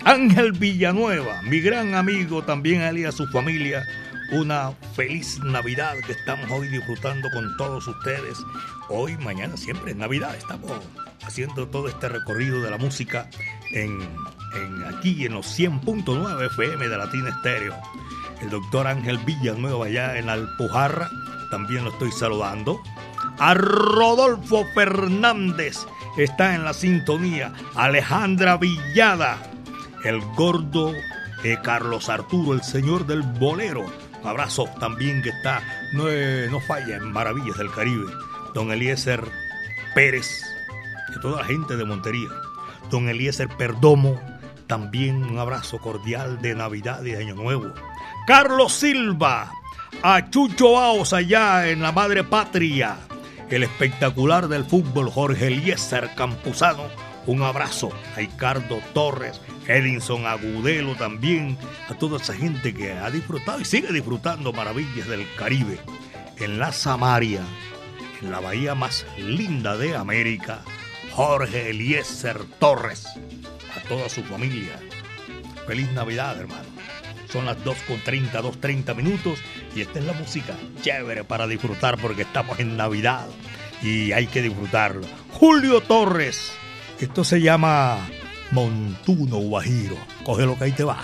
Ángel 0.04 0.52
Villanueva, 0.52 1.42
mi 1.44 1.62
gran 1.62 1.96
amigo, 1.96 2.44
también 2.44 2.82
él 2.82 2.98
y 2.98 3.06
a 3.06 3.14
su 3.14 3.26
familia. 3.28 3.86
Una 4.34 4.74
feliz 4.94 5.40
Navidad 5.40 5.96
que 6.06 6.12
estamos 6.12 6.52
hoy 6.52 6.68
disfrutando 6.68 7.30
con 7.34 7.56
todos 7.56 7.88
ustedes. 7.88 8.40
Hoy, 8.90 9.18
mañana, 9.18 9.56
siempre 9.58 9.92
es 9.92 9.98
Navidad. 9.98 10.36
Estamos 10.36 10.72
haciendo 11.26 11.68
todo 11.68 11.88
este 11.88 12.10
recorrido 12.10 12.62
de 12.62 12.70
la 12.70 12.78
música 12.78 13.30
en, 13.72 14.00
aquí 14.86 15.26
en 15.26 15.34
los 15.34 15.58
100.9 15.58 16.46
FM 16.48 16.88
de 16.88 16.98
Latina 16.98 17.30
Estéreo. 17.30 17.76
El 18.42 18.50
doctor 18.50 18.88
Ángel 18.88 19.20
Villanueva 19.20 19.86
allá 19.86 20.18
en 20.18 20.30
Alpujarra, 20.30 21.10
también 21.50 21.86
lo 21.86 21.92
estoy 21.92 22.12
saludando. 22.12 22.82
A 23.40 23.54
Rodolfo 23.54 24.66
Fernández 24.74 25.78
está 26.18 26.54
en 26.54 26.66
la 26.66 26.74
sintonía. 26.74 27.54
Alejandra 27.76 28.58
Villada, 28.58 29.38
el 30.04 30.20
gordo 30.36 30.94
eh, 31.44 31.58
Carlos 31.64 32.10
Arturo, 32.10 32.54
el 32.54 32.64
señor 32.64 33.06
del 33.06 33.22
bolero. 33.22 33.86
Un 34.22 34.28
abrazo 34.28 34.66
también 34.80 35.22
que 35.22 35.30
está, 35.30 35.62
no, 35.94 36.10
eh, 36.10 36.48
no 36.52 36.60
falla 36.60 36.98
en 36.98 37.12
Maravillas 37.12 37.58
del 37.58 37.72
Caribe. 37.72 38.12
Don 38.54 38.72
Eliezer 38.72 39.24
Pérez 39.96 40.44
de 41.14 41.20
toda 41.22 41.42
la 41.42 41.46
gente 41.46 41.76
de 41.76 41.86
Montería. 41.86 42.30
Don 42.90 43.10
Eliezer 43.10 43.48
Perdomo, 43.50 44.20
también 44.68 45.24
un 45.24 45.40
abrazo 45.40 45.80
cordial 45.80 46.42
de 46.42 46.56
Navidad 46.56 47.04
y 47.04 47.16
Año 47.16 47.36
Nuevo. 47.36 47.74
Carlos 48.28 48.74
Silva, 48.74 49.52
a 50.02 50.30
Chucho 50.30 50.74
Baos 50.74 51.14
allá 51.14 51.70
en 51.70 51.82
la 51.82 51.92
madre 51.92 52.24
patria. 52.24 52.98
El 53.50 53.64
espectacular 53.64 54.48
del 54.48 54.66
fútbol 54.66 55.10
Jorge 55.10 55.48
Eliezer 55.48 56.16
Campuzano, 56.16 56.84
un 57.26 57.44
abrazo 57.44 57.92
a 58.16 58.20
Ricardo 58.20 58.80
Torres, 58.94 59.40
Edinson 59.68 60.26
Agudelo 60.26 60.96
también, 60.96 61.58
a 61.90 61.94
toda 61.94 62.18
esa 62.18 62.34
gente 62.34 62.74
que 62.74 62.94
ha 62.94 63.10
disfrutado 63.12 63.62
y 63.62 63.66
sigue 63.66 63.92
disfrutando 63.92 64.54
maravillas 64.54 65.08
del 65.08 65.26
Caribe. 65.36 65.80
En 66.38 66.58
la 66.60 66.72
Samaria, 66.72 67.42
la 68.30 68.40
bahía 68.40 68.76
más 68.76 69.06
linda 69.18 69.78
de 69.78 69.96
América, 69.96 70.62
Jorge 71.12 71.70
Eliezer 71.70 72.44
Torres, 72.60 73.06
a 73.76 73.88
toda 73.88 74.10
su 74.10 74.24
familia. 74.24 74.80
Feliz 75.68 75.92
Navidad, 75.92 76.40
hermano. 76.40 76.70
Son 77.32 77.46
las 77.46 77.58
2.30, 77.64 78.32
2.30 78.32 78.96
minutos 78.96 79.40
y 79.76 79.82
esta 79.82 80.00
es 80.00 80.06
la 80.06 80.14
música 80.14 80.56
chévere 80.82 81.24
para 81.24 81.48
disfrutar 81.48 81.98
porque 82.00 82.22
estamos 82.24 82.60
en 82.60 82.78
Navidad 82.78 83.26
y 83.82 84.12
hay 84.12 84.28
que 84.28 84.42
disfrutarlo. 84.42 85.08
Julio 85.32 85.82
Torres, 85.82 86.52
esto 87.00 87.24
se 87.24 87.42
llama 87.42 87.98
Montuno 88.52 89.38
Guajiro. 89.38 89.98
Coge 90.24 90.46
lo 90.46 90.58
que 90.58 90.66
ahí 90.66 90.72
te 90.72 90.84
va. 90.84 91.04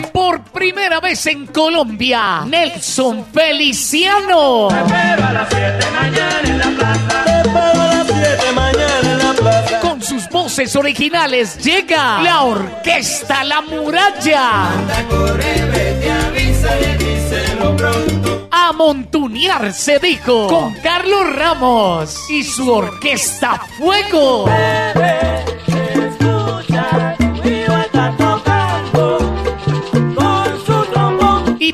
Primera 0.53 0.99
vez 0.99 1.25
en 1.27 1.47
Colombia, 1.47 2.43
Nelson 2.45 3.25
Feliciano. 3.33 4.69
A 4.69 5.33
las 5.33 5.49
7 5.49 5.85
mañana 5.93 6.41
en 6.43 6.59
la 6.59 6.69
plaza. 6.71 7.23
Te 7.23 7.37
espero 7.37 7.81
a 7.81 7.87
las 7.87 8.07
7 8.07 8.51
mañana 8.53 9.11
en 9.11 9.17
la. 9.17 9.79
Con 9.81 10.01
sus 10.01 10.29
voces 10.29 10.75
originales 10.75 11.57
llega 11.63 12.21
la 12.21 12.43
Orquesta 12.43 13.43
La 13.43 13.61
Muralla. 13.61 14.69
A 18.51 18.71
montunear 18.73 19.73
se 19.73 19.99
dijo 19.99 20.47
con 20.47 20.73
Carlos 20.75 21.35
Ramos 21.35 22.29
y 22.29 22.43
su 22.43 22.69
Orquesta 22.71 23.61
Fuego. 23.77 24.45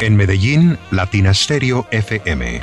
En 0.00 0.14
Medellín, 0.14 0.78
Latina 0.92 1.34
Stereo 1.34 1.88
FM. 1.90 2.60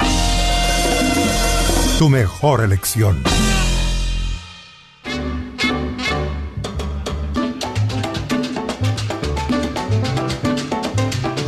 Tu 1.99 2.09
mejor 2.09 2.63
elección. 2.63 3.21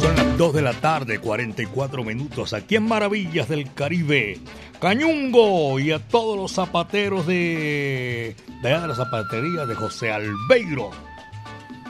Son 0.02 0.16
las 0.18 0.38
2 0.38 0.54
de 0.54 0.62
la 0.62 0.74
tarde, 0.74 1.20
44 1.20 2.04
minutos, 2.04 2.52
aquí 2.52 2.76
en 2.76 2.84
Maravillas 2.84 3.48
del 3.48 3.74
Caribe. 3.74 4.40
Cañungo 4.82 5.80
y 5.80 5.94
a 5.94 6.00
todos 6.00 6.36
los 6.36 6.52
zapateros 6.52 7.26
de, 7.26 8.36
de 8.62 8.68
allá 8.68 8.82
de 8.82 8.88
la 8.90 8.96
zapatería 8.96 9.66
de 9.66 9.74
José 9.74 10.12
Albeiro. 10.12 10.92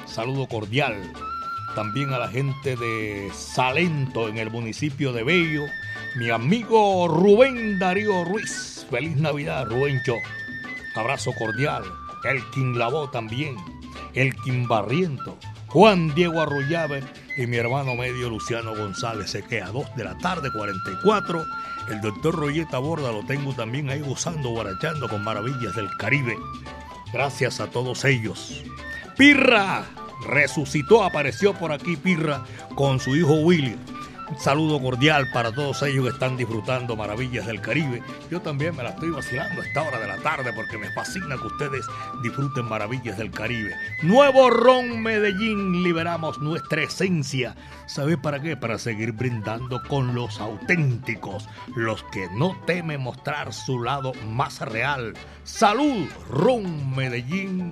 Saludo 0.06 0.48
cordial. 0.48 1.12
También 1.78 2.12
a 2.12 2.18
la 2.18 2.28
gente 2.28 2.76
de 2.76 3.30
Salento 3.36 4.28
en 4.30 4.40
el 4.40 4.50
municipio 4.50 5.14
de 5.14 5.22
Bello. 5.22 5.68
Mi 6.16 6.32
amigo 6.32 7.08
Rubén 7.08 7.78
Darío 7.78 8.26
Ruiz. 8.26 8.88
Feliz 8.90 9.16
Navidad, 9.16 9.68
Rubencho. 9.68 10.16
Abrazo 10.96 11.34
cordial. 11.38 11.84
Elkin 12.24 12.80
Lavó 12.80 13.12
también. 13.12 13.56
Elkin 14.16 14.68
Barriento. 14.68 15.38
Juan 15.68 16.16
Diego 16.16 16.42
Arroyave 16.42 17.04
y 17.38 17.46
mi 17.46 17.58
hermano 17.58 17.94
medio 17.94 18.28
Luciano 18.28 18.76
González. 18.76 19.30
Se 19.30 19.44
queda 19.44 19.68
a 19.68 19.72
2 19.72 19.96
de 19.96 20.04
la 20.04 20.18
tarde, 20.18 20.52
44. 20.52 21.46
El 21.90 22.02
doctor 22.02 22.34
Royeta 22.34 22.80
Borda 22.80 23.12
lo 23.12 23.24
tengo 23.28 23.54
también 23.54 23.92
ahí 23.92 24.02
gozando, 24.02 24.50
guarachando 24.50 25.08
con 25.08 25.24
maravillas 25.24 25.76
del 25.76 25.96
Caribe. 25.98 26.36
Gracias 27.14 27.60
a 27.60 27.68
todos 27.68 28.04
ellos. 28.04 28.64
Pirra 29.16 29.86
resucitó, 30.26 31.04
apareció 31.04 31.54
por 31.54 31.72
aquí 31.72 31.96
Pirra 31.96 32.44
con 32.76 33.00
su 33.00 33.16
hijo 33.16 33.34
Willy. 33.36 33.78
Un 34.30 34.38
saludo 34.38 34.82
cordial 34.82 35.30
para 35.32 35.54
todos 35.54 35.82
ellos 35.84 36.04
que 36.04 36.12
están 36.12 36.36
disfrutando 36.36 36.98
maravillas 36.98 37.46
del 37.46 37.62
Caribe. 37.62 38.04
Yo 38.30 38.42
también 38.42 38.76
me 38.76 38.84
la 38.84 38.90
estoy 38.90 39.10
vacilando 39.10 39.62
a 39.62 39.66
esta 39.66 39.84
hora 39.84 40.00
de 40.00 40.08
la 40.08 40.18
tarde 40.18 40.52
porque 40.54 40.78
me 40.78 40.92
fascina 40.92 41.38
que 41.38 41.48
ustedes 41.48 41.86
disfruten 42.22 42.66
maravillas 42.66 43.18
del 43.18 43.32
Caribe. 43.32 43.74
Nuevo 44.04 44.50
Ron 44.50 45.02
Medellín, 45.02 45.82
liberamos 45.82 46.40
nuestra 46.40 46.84
esencia. 46.84 47.56
¿Sabe 47.86 48.18
para 48.18 48.42
qué? 48.42 48.58
Para 48.58 48.78
seguir 48.78 49.14
brindando 49.14 49.82
con 49.88 50.14
los 50.14 50.42
auténticos, 50.42 51.48
los 51.78 52.04
que 52.12 52.28
no 52.36 52.54
temen 52.66 53.00
mostrar 53.00 53.54
su 53.54 53.82
lado 53.82 54.12
más 54.28 54.60
real. 54.60 55.14
Salud, 55.46 56.06
Ron 56.30 56.94
Medellín, 56.98 57.72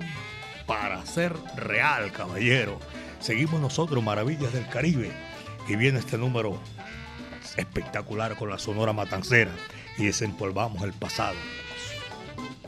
para 0.66 1.04
ser 1.06 1.34
real, 1.56 2.12
caballero. 2.12 2.78
Seguimos 3.20 3.60
nosotros, 3.60 4.02
maravillas 4.02 4.52
del 4.52 4.68
Caribe. 4.68 5.10
Y 5.68 5.76
viene 5.76 5.98
este 5.98 6.18
número 6.18 6.60
espectacular 7.56 8.36
con 8.36 8.50
la 8.50 8.58
Sonora 8.58 8.92
Matancera 8.92 9.52
y 9.98 10.06
desempolvamos 10.06 10.82
el 10.82 10.92
pasado. 10.92 11.36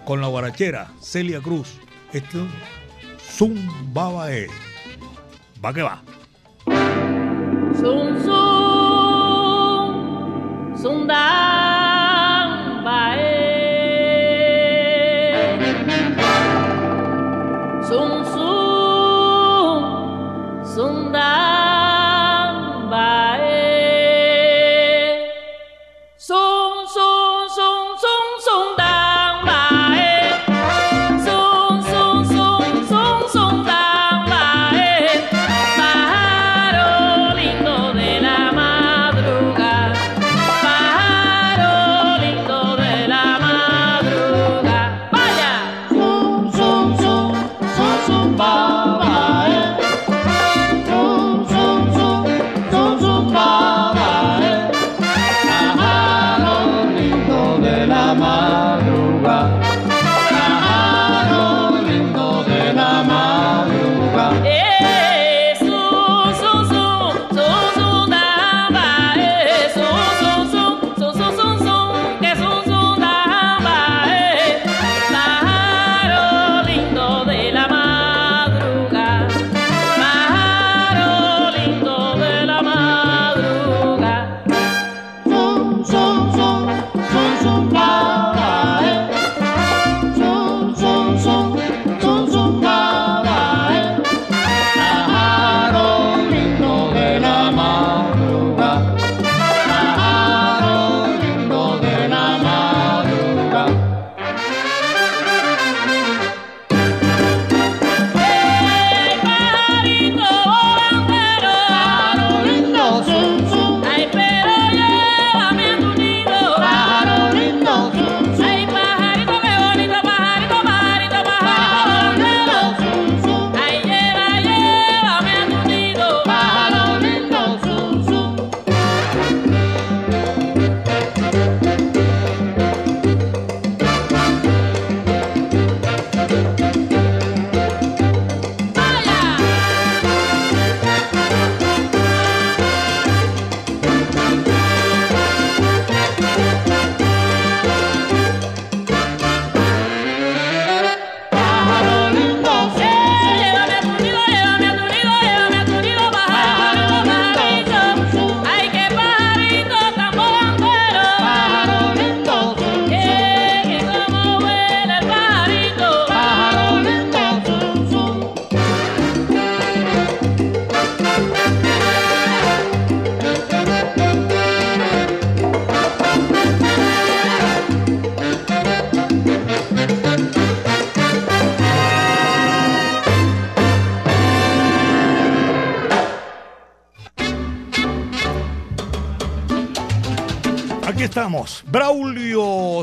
Con 0.05 0.21
la 0.21 0.29
guarachera 0.29 0.91
Celia 1.01 1.41
Cruz, 1.41 1.79
este 2.13 2.39
Zumbabae. 3.21 4.49
Va 5.65 5.73
que 5.73 5.83
va. 5.83 6.03
Zum 7.81 8.19
zum 8.25 8.79
sundang 10.77 11.58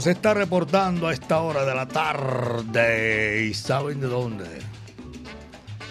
se 0.05 0.11
está 0.11 0.35
reportando 0.35 1.07
a 1.07 1.13
esta 1.13 1.39
hora 1.39 1.65
de 1.65 1.73
la 1.73 1.87
tarde. 1.87 3.47
¿Y 3.49 3.55
saben 3.55 3.99
de 3.99 4.05
dónde? 4.05 4.45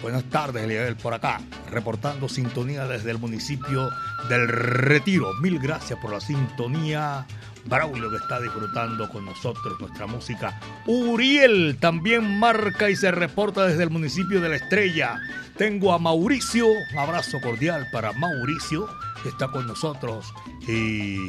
Buenas 0.01 0.23
tardes, 0.29 0.63
Eliabel, 0.63 0.95
por 0.95 1.13
acá. 1.13 1.41
Reportando 1.69 2.29
sintonía 2.29 2.87
desde 2.87 3.11
el 3.11 3.17
municipio 3.17 3.89
del 4.29 4.47
Retiro. 4.47 5.33
Mil 5.41 5.59
gracias 5.59 5.99
por 5.99 6.13
la 6.13 6.21
sintonía. 6.21 7.27
Braulio 7.65 8.09
que 8.09 8.15
está 8.15 8.39
disfrutando 8.39 9.09
con 9.09 9.25
nosotros 9.25 9.81
nuestra 9.81 10.07
música. 10.07 10.61
Uriel 10.87 11.75
también 11.81 12.39
marca 12.39 12.89
y 12.89 12.95
se 12.95 13.11
reporta 13.11 13.65
desde 13.65 13.83
el 13.83 13.89
municipio 13.89 14.39
de 14.39 14.47
La 14.47 14.55
Estrella. 14.55 15.19
Tengo 15.57 15.91
a 15.91 15.99
Mauricio. 15.99 16.67
Un 16.67 16.97
abrazo 16.97 17.41
cordial 17.41 17.85
para 17.91 18.13
Mauricio 18.13 18.87
que 19.23 19.27
está 19.27 19.49
con 19.49 19.67
nosotros. 19.67 20.33
Y 20.69 21.27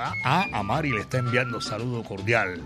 Ah, 0.00 0.46
a 0.52 0.62
Mari 0.62 0.90
le 0.90 1.00
está 1.00 1.18
enviando 1.18 1.60
saludo 1.60 2.04
cordial. 2.04 2.62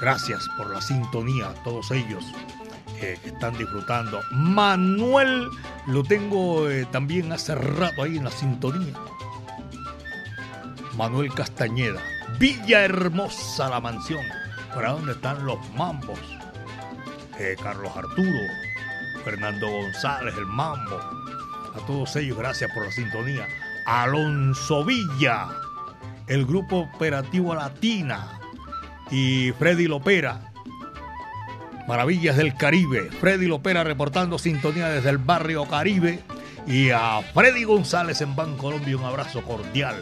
Gracias 0.00 0.46
por 0.58 0.68
la 0.68 0.82
sintonía 0.82 1.48
a 1.48 1.54
todos 1.64 1.90
ellos 1.90 2.22
eh, 3.00 3.18
que 3.22 3.30
están 3.30 3.56
disfrutando. 3.56 4.20
Manuel 4.30 5.48
lo 5.86 6.02
tengo 6.02 6.68
eh, 6.68 6.86
también 6.92 7.32
hace 7.32 7.54
rato 7.54 8.02
ahí 8.02 8.18
en 8.18 8.24
la 8.24 8.30
sintonía. 8.30 8.92
Manuel 10.96 11.32
Castañeda. 11.32 12.02
Villa 12.38 12.84
Hermosa 12.84 13.70
la 13.70 13.80
mansión. 13.80 14.24
¿Para 14.74 14.92
dónde 14.92 15.12
están 15.12 15.46
los 15.46 15.58
mambos? 15.70 16.18
Eh, 17.38 17.56
Carlos 17.62 17.96
Arturo, 17.96 18.40
Fernando 19.24 19.66
González, 19.68 20.34
el 20.36 20.46
mambo. 20.46 20.98
A 21.74 21.86
todos 21.86 22.14
ellos, 22.16 22.36
gracias 22.36 22.70
por 22.74 22.84
la 22.84 22.92
sintonía. 22.92 23.48
Alonso 23.86 24.84
Villa 24.84 25.48
el 26.26 26.46
Grupo 26.46 26.88
Operativo 26.94 27.54
Latina 27.54 28.40
y 29.10 29.52
Freddy 29.58 29.86
Lopera. 29.86 30.52
Maravillas 31.86 32.36
del 32.36 32.54
Caribe. 32.54 33.10
Freddy 33.20 33.46
Lopera 33.46 33.84
reportando 33.84 34.38
sintonía 34.38 34.88
desde 34.88 35.10
el 35.10 35.18
barrio 35.18 35.66
Caribe. 35.66 36.20
Y 36.66 36.90
a 36.90 37.20
Freddy 37.34 37.64
González 37.64 38.22
en 38.22 38.34
Bancolombia 38.34 38.96
un 38.96 39.04
abrazo 39.04 39.42
cordial. 39.42 39.96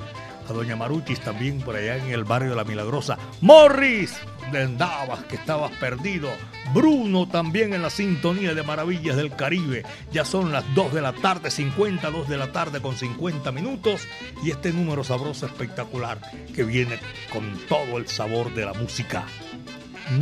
A 0.48 0.52
Doña 0.52 0.76
Maruchis 0.76 1.20
también 1.20 1.60
por 1.60 1.74
allá 1.74 1.96
en 1.96 2.10
el 2.12 2.24
barrio 2.24 2.50
de 2.50 2.56
La 2.56 2.64
Milagrosa. 2.64 3.18
Morris, 3.40 4.16
andabas, 4.58 5.24
que 5.24 5.36
estabas 5.36 5.70
perdido. 5.72 6.30
Bruno 6.74 7.28
también 7.28 7.74
en 7.74 7.82
la 7.82 7.90
sintonía 7.90 8.54
de 8.54 8.62
Maravillas 8.62 9.16
del 9.16 9.34
Caribe. 9.34 9.84
Ya 10.12 10.24
son 10.24 10.52
las 10.52 10.64
2 10.74 10.94
de 10.94 11.02
la 11.02 11.12
tarde, 11.12 11.50
50, 11.50 12.10
2 12.10 12.28
de 12.28 12.36
la 12.36 12.52
tarde 12.52 12.80
con 12.80 12.96
50 12.96 13.52
minutos. 13.52 14.06
Y 14.42 14.50
este 14.50 14.72
número 14.72 15.04
sabroso 15.04 15.46
espectacular 15.46 16.20
que 16.54 16.64
viene 16.64 16.98
con 17.32 17.58
todo 17.68 17.98
el 17.98 18.08
sabor 18.08 18.52
de 18.54 18.66
la 18.66 18.74
música. 18.74 19.24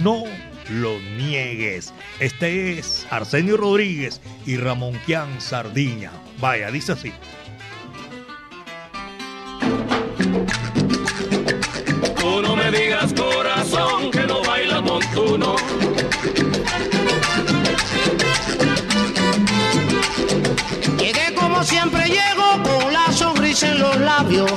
no 0.03 0.25
lo 0.71 0.99
niegues. 1.16 1.93
Este 2.21 2.79
es 2.79 3.07
Arsenio 3.11 3.57
Rodríguez 3.57 4.21
y 4.47 4.57
Ramón 4.57 4.99
Quian 5.05 5.41
Sardiña. 5.41 6.12
Vaya, 6.41 6.71
dice 6.71 6.93
así. 6.93 7.12
Tú 12.21 12.43
no 12.43 12.55
me 12.55 12.71
digas 12.71 13.14
corazón 13.14 14.11
que 14.11 14.21
no 14.27 14.43
baila 14.43 14.83
montuno. 14.83 15.57
Llegué 20.99 21.35
como 21.35 21.64
siempre 21.64 22.05
llego 22.09 22.62
con 22.62 22.93
la 22.93 23.11
sonrisa 23.11 23.68
en 23.68 23.81
los 23.81 23.97
labios. 23.97 24.53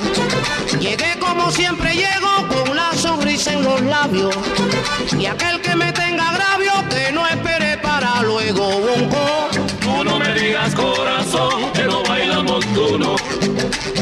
Llegué 0.81 1.17
como 1.19 1.49
siempre 1.51 1.95
llego 1.95 2.47
con 2.49 2.75
la 2.75 2.91
sonrisa 2.93 3.53
en 3.53 3.63
los 3.63 3.81
labios. 3.81 4.35
Y 5.17 5.25
aquel 5.25 5.61
que 5.61 5.73
me 5.77 5.93
tenga 5.93 6.31
agravio 6.31 6.73
que 6.89 7.13
no 7.13 7.25
espere 7.25 7.77
para 7.77 8.23
luego 8.23 8.81
bonco. 8.81 9.49
Tú 9.79 10.03
no 10.03 10.19
me 10.19 10.33
digas 10.33 10.75
corazón 10.75 11.71
que 11.73 11.83
no 11.85 12.03
baila 12.03 12.43
montuno. 12.43 13.22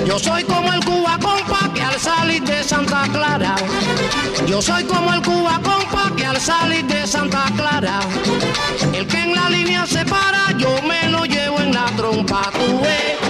Yo 0.06 0.20
soy 0.20 0.44
como 0.44 0.72
el 0.74 0.84
Cuba 0.84 1.18
compa 1.22 1.72
que 1.74 1.82
al 1.82 2.00
salir 2.00 2.44
de 2.44 2.64
Santa 2.64 3.04
Clara. 3.12 3.56
Yo 4.48 4.62
soy 4.62 4.84
como 4.84 5.14
el 5.14 5.22
Cuba 5.22 5.60
compa 5.64 6.12
que 6.16 6.26
al 6.26 6.40
salir 6.40 6.86
de 6.86 7.08
Santa 7.08 7.46
Clara. 7.56 8.00
El 8.94 9.08
que 9.08 9.18
en 9.18 9.34
la 9.34 9.50
línea 9.50 9.86
se 9.86 10.04
para, 10.06 10.52
yo 10.58 10.82
me 10.84 11.10
lo 11.10 11.26
llevo 11.26 11.60
en 11.60 11.74
la 11.74 11.86
trompa. 11.96 12.52
Tú. 12.52 13.21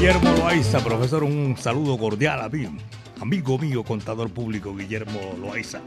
Guillermo 0.00 0.32
Loaiza, 0.32 0.82
profesor, 0.82 1.22
un 1.24 1.58
saludo 1.58 1.98
cordial 1.98 2.40
a 2.40 2.48
mí. 2.48 2.66
Amigo 3.20 3.58
mío, 3.58 3.84
contador 3.84 4.32
público 4.32 4.74
Guillermo 4.74 5.36
Loaiza. 5.38 5.82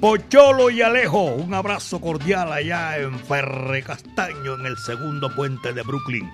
Pocholo 0.00 0.70
y 0.70 0.80
Alejo, 0.80 1.22
un 1.22 1.52
abrazo 1.52 2.00
cordial 2.00 2.50
allá 2.50 2.96
en 2.96 3.20
Ferre 3.20 3.82
Castaño, 3.82 4.54
en 4.54 4.64
el 4.64 4.78
segundo 4.78 5.28
puente 5.36 5.74
de 5.74 5.82
Brooklyn. 5.82 6.30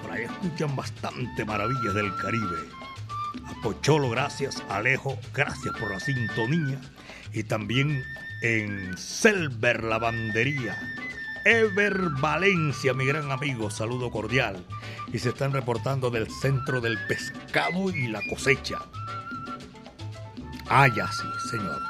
Por 0.00 0.12
ahí 0.12 0.22
escuchan 0.22 0.76
bastante 0.76 1.44
maravillas 1.44 1.92
del 1.92 2.14
Caribe. 2.14 2.68
A 3.44 3.60
Pocholo, 3.60 4.08
gracias. 4.10 4.62
Alejo, 4.68 5.18
gracias 5.34 5.74
por 5.76 5.90
la 5.90 5.98
sintonía. 5.98 6.80
Y 7.32 7.42
también 7.42 8.00
en 8.42 8.96
Selver 8.96 9.82
Lavandería. 9.82 10.78
Ever 11.44 12.10
Valencia, 12.20 12.94
mi 12.94 13.04
gran 13.04 13.32
amigo, 13.32 13.68
saludo 13.70 14.10
cordial. 14.10 14.64
Y 15.12 15.18
se 15.18 15.30
están 15.30 15.52
reportando 15.52 16.10
del 16.10 16.30
centro 16.30 16.80
del 16.80 16.96
pescado 17.08 17.90
y 17.90 18.06
la 18.06 18.22
cosecha. 18.28 18.78
Ah, 20.68 20.88
ya 20.88 21.06
sí, 21.08 21.26
señor. 21.50 21.82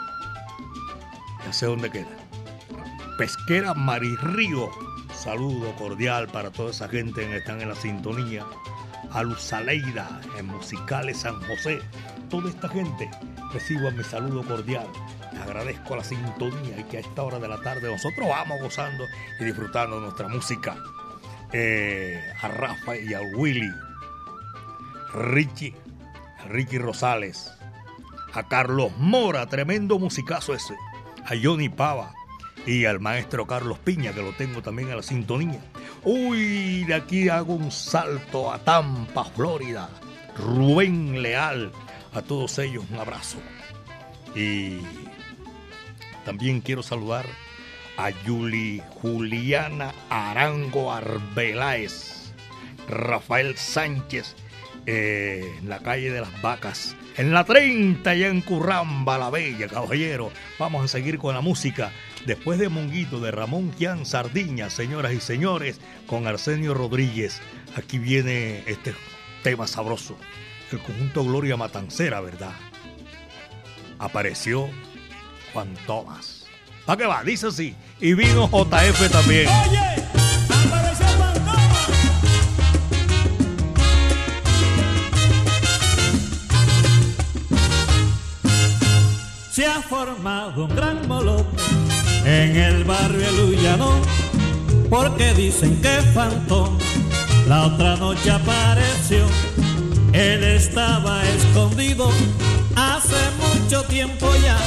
Ya 1.44 1.52
sé 1.52 1.66
dónde 1.66 1.90
queda. 1.90 2.08
Pesquera 3.18 3.74
Marirrío. 3.74 4.70
Saludo 5.14 5.74
cordial 5.76 6.28
para 6.28 6.50
toda 6.50 6.70
esa 6.70 6.88
gente 6.88 7.26
que 7.26 7.36
están 7.36 7.60
en 7.60 7.68
la 7.68 7.74
sintonía. 7.74 8.46
A 9.10 9.22
Luz 9.22 9.52
Aleida, 9.52 10.20
en 10.38 10.46
Musicales 10.46 11.18
San 11.18 11.40
José. 11.42 11.80
Toda 12.30 12.48
esta 12.48 12.68
gente 12.68 13.10
reciba 13.52 13.90
mi 13.90 14.02
saludo 14.02 14.42
cordial. 14.42 14.86
Agradezco 15.40 15.96
la 15.96 16.04
sintonía 16.04 16.78
y 16.78 16.84
que 16.84 16.98
a 16.98 17.00
esta 17.00 17.22
hora 17.22 17.38
de 17.38 17.48
la 17.48 17.60
tarde 17.60 17.90
nosotros 17.90 18.28
vamos 18.28 18.60
gozando 18.60 19.04
y 19.40 19.44
disfrutando 19.44 19.96
de 19.96 20.02
nuestra 20.02 20.28
música. 20.28 20.76
Eh, 21.52 22.18
a 22.40 22.48
Rafa 22.48 22.96
y 22.96 23.12
a 23.12 23.20
Willy, 23.20 23.70
Richie, 25.12 25.74
a 26.38 26.48
Ricky 26.48 26.78
Rosales, 26.78 27.52
a 28.32 28.48
Carlos 28.48 28.92
Mora, 28.96 29.46
tremendo 29.46 29.98
musicazo 29.98 30.54
ese, 30.54 30.74
a 31.24 31.32
Johnny 31.42 31.68
Pava 31.68 32.14
y 32.66 32.84
al 32.84 33.00
maestro 33.00 33.46
Carlos 33.46 33.78
Piña, 33.78 34.12
que 34.12 34.22
lo 34.22 34.32
tengo 34.32 34.62
también 34.62 34.88
en 34.88 34.96
la 34.96 35.02
sintonía. 35.02 35.60
Uy, 36.04 36.84
de 36.84 36.94
aquí 36.94 37.28
hago 37.28 37.54
un 37.54 37.70
salto 37.70 38.52
a 38.52 38.58
Tampa, 38.58 39.24
Florida. 39.24 39.88
Rubén 40.36 41.22
Leal, 41.22 41.70
a 42.14 42.22
todos 42.22 42.58
ellos 42.58 42.84
un 42.90 42.98
abrazo. 42.98 43.38
Y 44.34 44.78
también 46.24 46.60
quiero 46.60 46.82
saludar 46.82 47.26
a 47.96 48.10
Yuli 48.24 48.82
Juliana 49.00 49.92
Arango 50.08 50.92
Arbeláez, 50.92 52.32
Rafael 52.88 53.56
Sánchez, 53.56 54.34
eh, 54.86 55.56
en 55.58 55.68
la 55.68 55.78
calle 55.80 56.10
de 56.10 56.20
las 56.20 56.42
vacas, 56.42 56.96
en 57.16 57.32
la 57.32 57.44
30, 57.44 58.08
allá 58.08 58.28
en 58.28 58.40
Curramba, 58.40 59.18
la 59.18 59.28
Bella, 59.28 59.68
caballero. 59.68 60.32
Vamos 60.58 60.84
a 60.84 60.88
seguir 60.88 61.18
con 61.18 61.34
la 61.34 61.42
música. 61.42 61.92
Después 62.26 62.58
de 62.58 62.70
Monguito, 62.70 63.20
de 63.20 63.30
Ramón 63.30 63.70
Quian 63.76 64.06
Sardiña, 64.06 64.70
señoras 64.70 65.12
y 65.12 65.20
señores, 65.20 65.78
con 66.06 66.26
Arsenio 66.26 66.72
Rodríguez. 66.72 67.40
Aquí 67.76 67.98
viene 67.98 68.62
este 68.66 68.94
tema 69.42 69.66
sabroso. 69.66 70.16
El 70.70 70.78
conjunto 70.78 71.22
Gloria 71.24 71.58
Matancera, 71.58 72.20
¿verdad? 72.22 72.52
Apareció 73.98 74.70
Juan 75.52 75.74
Tomás. 75.86 76.44
¿Para 76.86 76.96
qué 76.96 77.06
va? 77.06 77.22
Dice 77.22 77.46
así. 77.46 77.76
Y 78.00 78.14
vino 78.14 78.48
JF 78.48 79.10
también. 79.10 79.48
Se 89.50 89.66
ha 89.66 89.80
formado 89.82 90.64
un 90.64 90.74
gran 90.74 91.06
molote 91.06 91.62
en 92.24 92.56
el 92.56 92.84
barrio 92.84 93.30
Luyano, 93.32 94.00
porque 94.88 95.34
dicen 95.34 95.80
que 95.82 96.00
Fantón 96.14 96.78
la 97.48 97.66
otra 97.66 97.96
noche 97.96 98.30
apareció. 98.30 99.26
Él 100.12 100.44
estaba 100.44 101.22
escondido 101.24 102.10
hace 102.76 103.16
mucho 103.40 103.82
tiempo 103.84 104.30
ya, 104.42 104.58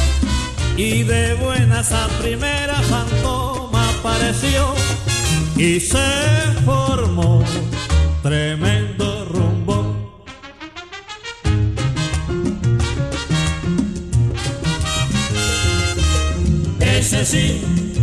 y 0.77 1.03
de 1.03 1.35
buenas 1.35 1.91
a 1.91 2.07
primera 2.21 2.75
Fantoma 2.75 3.89
apareció 3.91 4.73
y 5.55 5.79
se 5.79 5.97
formó 6.65 7.43
tremendo 8.21 9.25
rumbo. 9.25 9.95
Ese 16.79 17.25
sí, 17.25 17.61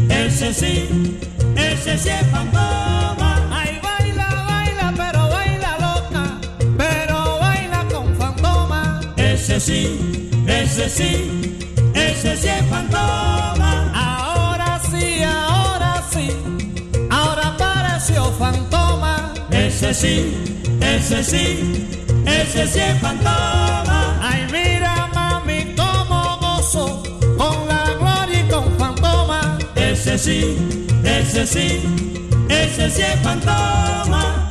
ese 0.08 0.54
sí, 0.54 1.18
ese 1.56 1.98
sí 1.98 2.08
es 2.08 2.26
fantoma. 2.30 3.48
Ay, 3.50 3.78
baila, 3.82 4.28
baila, 4.48 4.94
pero 4.96 5.28
baila 5.28 5.78
loca, 5.78 6.40
pero 6.78 7.38
baila 7.38 7.86
con 7.92 8.16
fantoma. 8.16 9.00
Ese 9.16 9.60
sí, 9.60 10.30
ese 10.46 10.88
sí, 10.88 11.61
ese 12.24 12.36
sí 12.36 12.48
es 12.48 12.66
fantoma. 12.66 13.90
Ahora 13.92 14.80
sí, 14.88 15.24
ahora 15.24 16.04
sí, 16.12 16.30
ahora 17.10 17.48
apareció 17.48 18.30
fantoma. 18.38 19.34
Ese 19.50 19.92
sí, 19.92 20.36
ese 20.80 21.24
sí, 21.24 21.88
ese 22.24 22.68
sí 22.68 22.78
es 22.78 23.00
fantoma. 23.00 24.20
Ay, 24.22 24.46
mira 24.52 25.08
mami 25.12 25.74
cómo 25.74 26.38
gozo 26.40 27.02
con 27.36 27.66
la 27.66 27.90
gloria 27.98 28.38
y 28.38 28.48
con 28.48 28.78
fantoma. 28.78 29.58
Ese 29.74 30.16
sí, 30.16 30.56
ese 31.02 31.44
sí, 31.44 31.82
ese 32.48 32.88
sí 32.88 33.02
es 33.02 33.20
fantoma. 33.22 34.41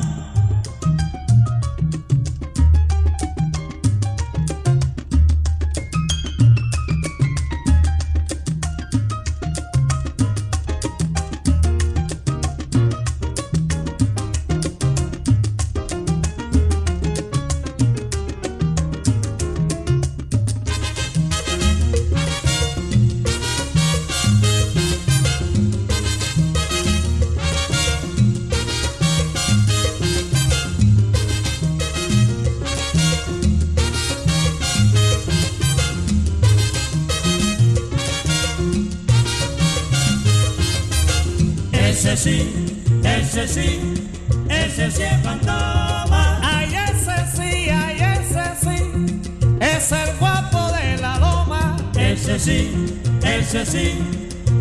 Ese 53.62 53.78
sí, 53.78 53.98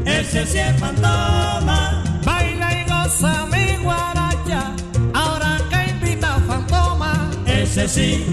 ese 0.06 0.45
sí 0.45 0.60
es 0.60 0.80
fantoma. 0.80 2.04
Baila 2.24 2.82
y 2.82 2.89
goza 2.89 3.47
mi 3.47 3.84
guaracha, 3.84 4.76
ahora 5.14 5.58
que 5.72 5.89
invita 5.89 6.39
fantoma. 6.47 7.32
Ese 7.47 7.88
sí, 7.88 8.24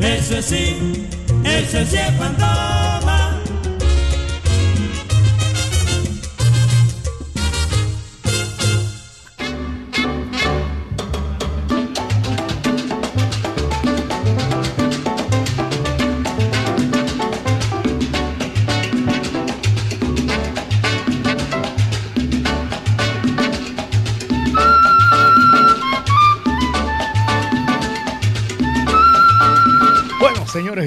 ese 0.00 0.42
sí, 0.42 1.08
ese 1.44 1.86
sí 1.86 1.96
es 1.96 2.14
fantoma. 2.18 2.97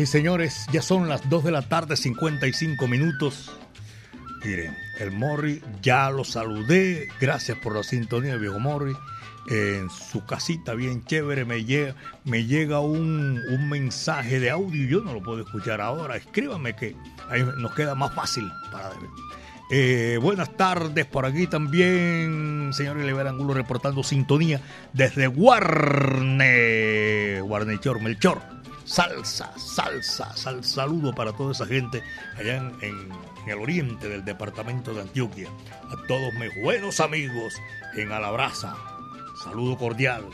Y 0.01 0.05
señores, 0.07 0.65
ya 0.71 0.81
son 0.81 1.07
las 1.07 1.29
2 1.29 1.43
de 1.43 1.51
la 1.51 1.61
tarde, 1.61 1.95
55 1.95 2.87
minutos. 2.87 3.51
Miren, 4.43 4.75
el 4.99 5.11
Morri 5.11 5.61
ya 5.83 6.09
lo 6.09 6.23
saludé. 6.23 7.07
Gracias 7.19 7.59
por 7.59 7.75
la 7.75 7.83
sintonía, 7.83 8.35
viejo 8.37 8.57
Morri. 8.59 8.93
En 9.49 9.89
su 9.89 10.25
casita, 10.25 10.73
bien 10.73 11.05
chévere, 11.05 11.45
me 11.45 11.65
llega, 11.65 11.95
me 12.25 12.45
llega 12.45 12.79
un, 12.79 13.39
un 13.49 13.69
mensaje 13.69 14.39
de 14.39 14.49
audio. 14.49 14.87
Yo 14.87 15.01
no 15.01 15.13
lo 15.13 15.21
puedo 15.21 15.41
escuchar 15.41 15.81
ahora. 15.81 16.15
Escríbame 16.15 16.75
que 16.75 16.95
ahí 17.29 17.43
nos 17.57 17.75
queda 17.75 17.93
más 17.93 18.15
fácil 18.15 18.51
para. 18.71 18.89
Eh, 19.69 20.17
buenas 20.21 20.57
tardes 20.57 21.05
por 21.05 21.25
aquí 21.25 21.47
también, 21.47 22.71
señor 22.73 22.97
Oliver 22.97 23.25
Angulo 23.27 23.53
reportando 23.53 24.03
sintonía 24.03 24.59
desde 24.91 25.27
Guarne, 25.27 26.41
Guarnechor, 27.41 28.01
Melchor. 28.01 28.60
Salsa, 28.85 29.51
salsa, 29.57 30.35
sal, 30.35 30.63
saludo 30.63 31.13
para 31.13 31.31
toda 31.33 31.51
esa 31.51 31.65
gente 31.65 32.03
allá 32.37 32.57
en, 32.57 32.75
en- 32.81 33.31
el 33.47 33.57
oriente 33.57 34.07
del 34.07 34.23
departamento 34.23 34.93
de 34.93 35.01
Antioquia. 35.01 35.47
A 35.89 36.07
todos 36.07 36.31
mis 36.35 36.51
buenos 36.61 36.99
amigos 36.99 37.55
en 37.95 38.11
Alabraza, 38.11 38.75
saludo 39.43 39.77
cordial. 39.77 40.25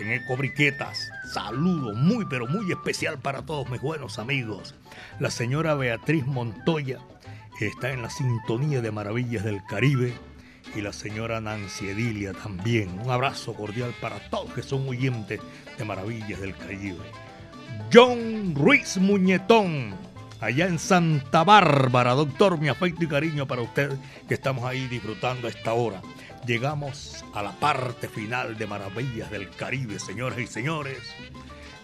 En 0.00 0.10
Ecobriquetas, 0.12 1.10
saludo 1.32 1.94
muy 1.94 2.24
pero 2.24 2.46
muy 2.46 2.70
especial 2.72 3.18
para 3.18 3.42
todos 3.42 3.68
mis 3.70 3.80
buenos 3.80 4.18
amigos. 4.18 4.74
La 5.20 5.30
señora 5.30 5.74
Beatriz 5.74 6.26
Montoya 6.26 6.98
está 7.60 7.90
en 7.92 8.02
la 8.02 8.10
sintonía 8.10 8.80
de 8.80 8.90
Maravillas 8.90 9.44
del 9.44 9.62
Caribe 9.68 10.14
y 10.74 10.80
la 10.80 10.92
señora 10.92 11.40
Nancy 11.40 11.88
Edilia 11.88 12.32
también. 12.32 12.98
Un 13.00 13.10
abrazo 13.10 13.52
cordial 13.54 13.94
para 14.00 14.18
todos 14.30 14.52
que 14.54 14.62
son 14.62 14.88
oyentes 14.88 15.40
de 15.78 15.84
Maravillas 15.84 16.40
del 16.40 16.56
Caribe. 16.56 16.98
John 17.92 18.54
Ruiz 18.54 18.98
Muñetón, 18.98 19.96
allá 20.40 20.68
en 20.68 20.78
Santa 20.78 21.42
Bárbara. 21.42 22.12
Doctor, 22.12 22.56
mi 22.60 22.68
afecto 22.68 23.02
y 23.02 23.08
cariño 23.08 23.48
para 23.48 23.62
usted 23.62 23.90
que 24.28 24.34
estamos 24.34 24.64
ahí 24.64 24.86
disfrutando 24.86 25.48
esta 25.48 25.72
hora. 25.72 26.00
Llegamos 26.46 27.24
a 27.34 27.42
la 27.42 27.50
parte 27.58 28.08
final 28.08 28.56
de 28.56 28.68
Maravillas 28.68 29.28
del 29.32 29.50
Caribe, 29.50 29.98
señoras 29.98 30.38
y 30.38 30.46
señores. 30.46 30.98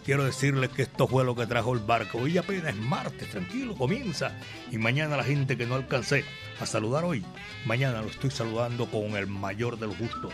Quiero 0.05 0.25
decirles 0.25 0.71
que 0.71 0.83
esto 0.83 1.09
fue 1.09 1.25
lo 1.25 1.35
que 1.35 1.49
trajo 1.49 1.75
el 1.75 1.81
barco. 1.81 2.19
Hoy 2.19 2.39
apenas 2.39 2.75
es 2.75 2.77
martes, 2.77 3.29
tranquilo, 3.29 3.75
comienza. 3.75 4.31
Y 4.71 4.79
mañana 4.79 5.17
la 5.17 5.25
gente 5.25 5.57
que 5.57 5.67
no 5.67 5.75
alcancé 5.75 6.25
a 6.61 6.67
saludar 6.67 7.03
hoy, 7.03 7.25
mañana 7.65 8.01
lo 8.01 8.09
estoy 8.09 8.31
saludando 8.31 8.87
con 8.87 9.17
el 9.17 9.27
mayor 9.27 9.77
de 9.77 9.89
los 9.89 9.99
gustos. 9.99 10.33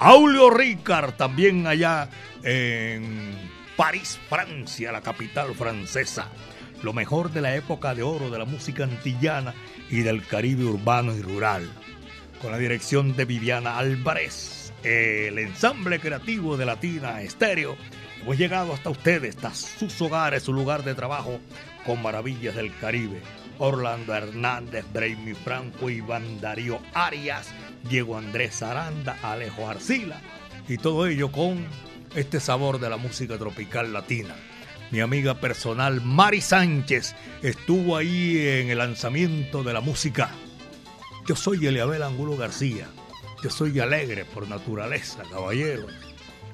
Aulio 0.00 0.50
Ricard, 0.50 1.12
también 1.12 1.68
allá 1.68 2.10
en 2.42 3.61
París, 3.76 4.18
Francia, 4.28 4.92
la 4.92 5.00
capital 5.00 5.54
francesa. 5.54 6.28
Lo 6.82 6.92
mejor 6.92 7.30
de 7.32 7.40
la 7.40 7.54
época 7.54 7.94
de 7.94 8.02
oro 8.02 8.30
de 8.30 8.38
la 8.38 8.44
música 8.44 8.84
antillana 8.84 9.54
y 9.90 10.00
del 10.00 10.26
Caribe 10.26 10.64
urbano 10.64 11.14
y 11.14 11.22
rural. 11.22 11.70
Con 12.40 12.50
la 12.50 12.58
dirección 12.58 13.16
de 13.16 13.24
Viviana 13.24 13.78
Álvarez, 13.78 14.72
el 14.82 15.38
ensamble 15.38 16.00
creativo 16.00 16.56
de 16.56 16.66
Latina 16.66 17.22
Estéreo. 17.22 17.76
Hemos 18.20 18.36
llegado 18.36 18.72
hasta 18.72 18.90
ustedes, 18.90 19.36
hasta 19.36 19.54
sus 19.54 20.00
hogares, 20.00 20.42
su 20.42 20.52
lugar 20.52 20.84
de 20.84 20.94
trabajo, 20.94 21.40
con 21.86 22.02
maravillas 22.02 22.54
del 22.54 22.76
Caribe. 22.76 23.20
Orlando 23.58 24.14
Hernández, 24.14 24.84
Braimi 24.92 25.34
Franco, 25.34 25.88
Iván 25.88 26.40
Darío 26.40 26.80
Arias, 26.94 27.48
Diego 27.88 28.18
Andrés 28.18 28.62
Aranda, 28.62 29.16
Alejo 29.22 29.68
Arcila. 29.68 30.20
Y 30.68 30.78
todo 30.78 31.06
ello 31.06 31.30
con 31.30 31.64
este 32.14 32.40
sabor 32.40 32.78
de 32.80 32.90
la 32.90 32.96
música 32.96 33.38
tropical 33.38 33.92
latina. 33.92 34.34
Mi 34.90 35.00
amiga 35.00 35.34
personal 35.40 36.02
Mari 36.02 36.40
Sánchez 36.40 37.14
estuvo 37.42 37.96
ahí 37.96 38.46
en 38.46 38.70
el 38.70 38.78
lanzamiento 38.78 39.62
de 39.62 39.72
la 39.72 39.80
música. 39.80 40.30
Yo 41.26 41.34
soy 41.36 41.66
Eliabel 41.66 42.02
Angulo 42.02 42.36
García. 42.36 42.88
Yo 43.42 43.50
soy 43.50 43.80
alegre 43.80 44.24
por 44.24 44.48
naturaleza, 44.48 45.22
caballero. 45.30 45.86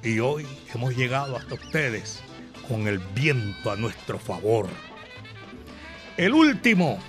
Y 0.03 0.19
hoy 0.19 0.47
hemos 0.73 0.95
llegado 0.95 1.35
hasta 1.35 1.55
ustedes 1.55 2.21
con 2.67 2.87
el 2.87 2.99
viento 2.99 3.71
a 3.71 3.75
nuestro 3.75 4.17
favor. 4.19 4.69
El 6.15 6.33
último 6.33 6.99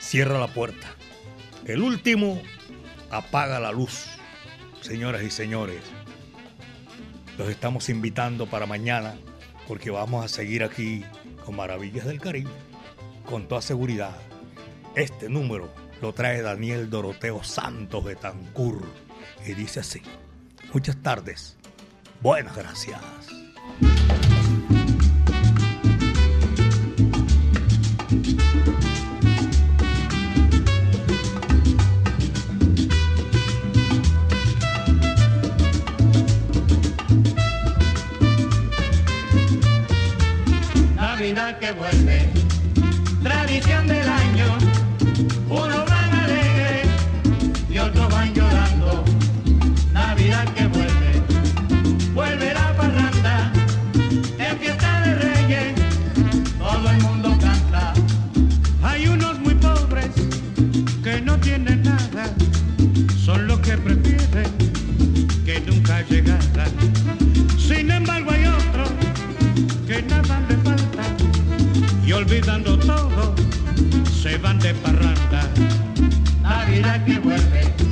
cierra 0.00 0.38
la 0.38 0.48
puerta. 0.48 0.94
El 1.64 1.80
último 1.82 2.42
apaga 3.10 3.60
la 3.60 3.70
luz. 3.70 4.06
Señoras 4.80 5.22
y 5.22 5.30
señores, 5.30 5.80
los 7.38 7.48
estamos 7.48 7.88
invitando 7.88 8.46
para 8.46 8.66
mañana 8.66 9.14
porque 9.66 9.90
vamos 9.90 10.24
a 10.24 10.28
seguir 10.28 10.64
aquí 10.64 11.04
con 11.44 11.56
Maravillas 11.56 12.06
del 12.06 12.20
Caribe. 12.20 12.50
Con 13.24 13.48
toda 13.48 13.62
seguridad, 13.62 14.16
este 14.94 15.28
número 15.28 15.72
lo 16.00 16.12
trae 16.12 16.42
Daniel 16.42 16.90
Doroteo 16.90 17.42
Santos 17.44 18.04
de 18.04 18.16
Tancur 18.16 18.82
y 19.46 19.54
dice 19.54 19.80
así. 19.80 20.02
Muchas 20.72 20.96
tardes. 21.02 21.56
Buenas 22.20 22.56
gracias. 22.56 23.00
que 41.62 41.70
vuelve, 41.70 42.28
tradición 43.22 43.86
de 43.86 44.02
la 44.02 44.11
y 72.12 72.14
olvidando 72.14 72.78
todo 72.78 73.34
se 74.20 74.36
van 74.38 74.58
de 74.58 74.74
parranda. 74.74 75.48
Navidad 76.42 77.04
que 77.04 77.18
vuelve. 77.18 77.91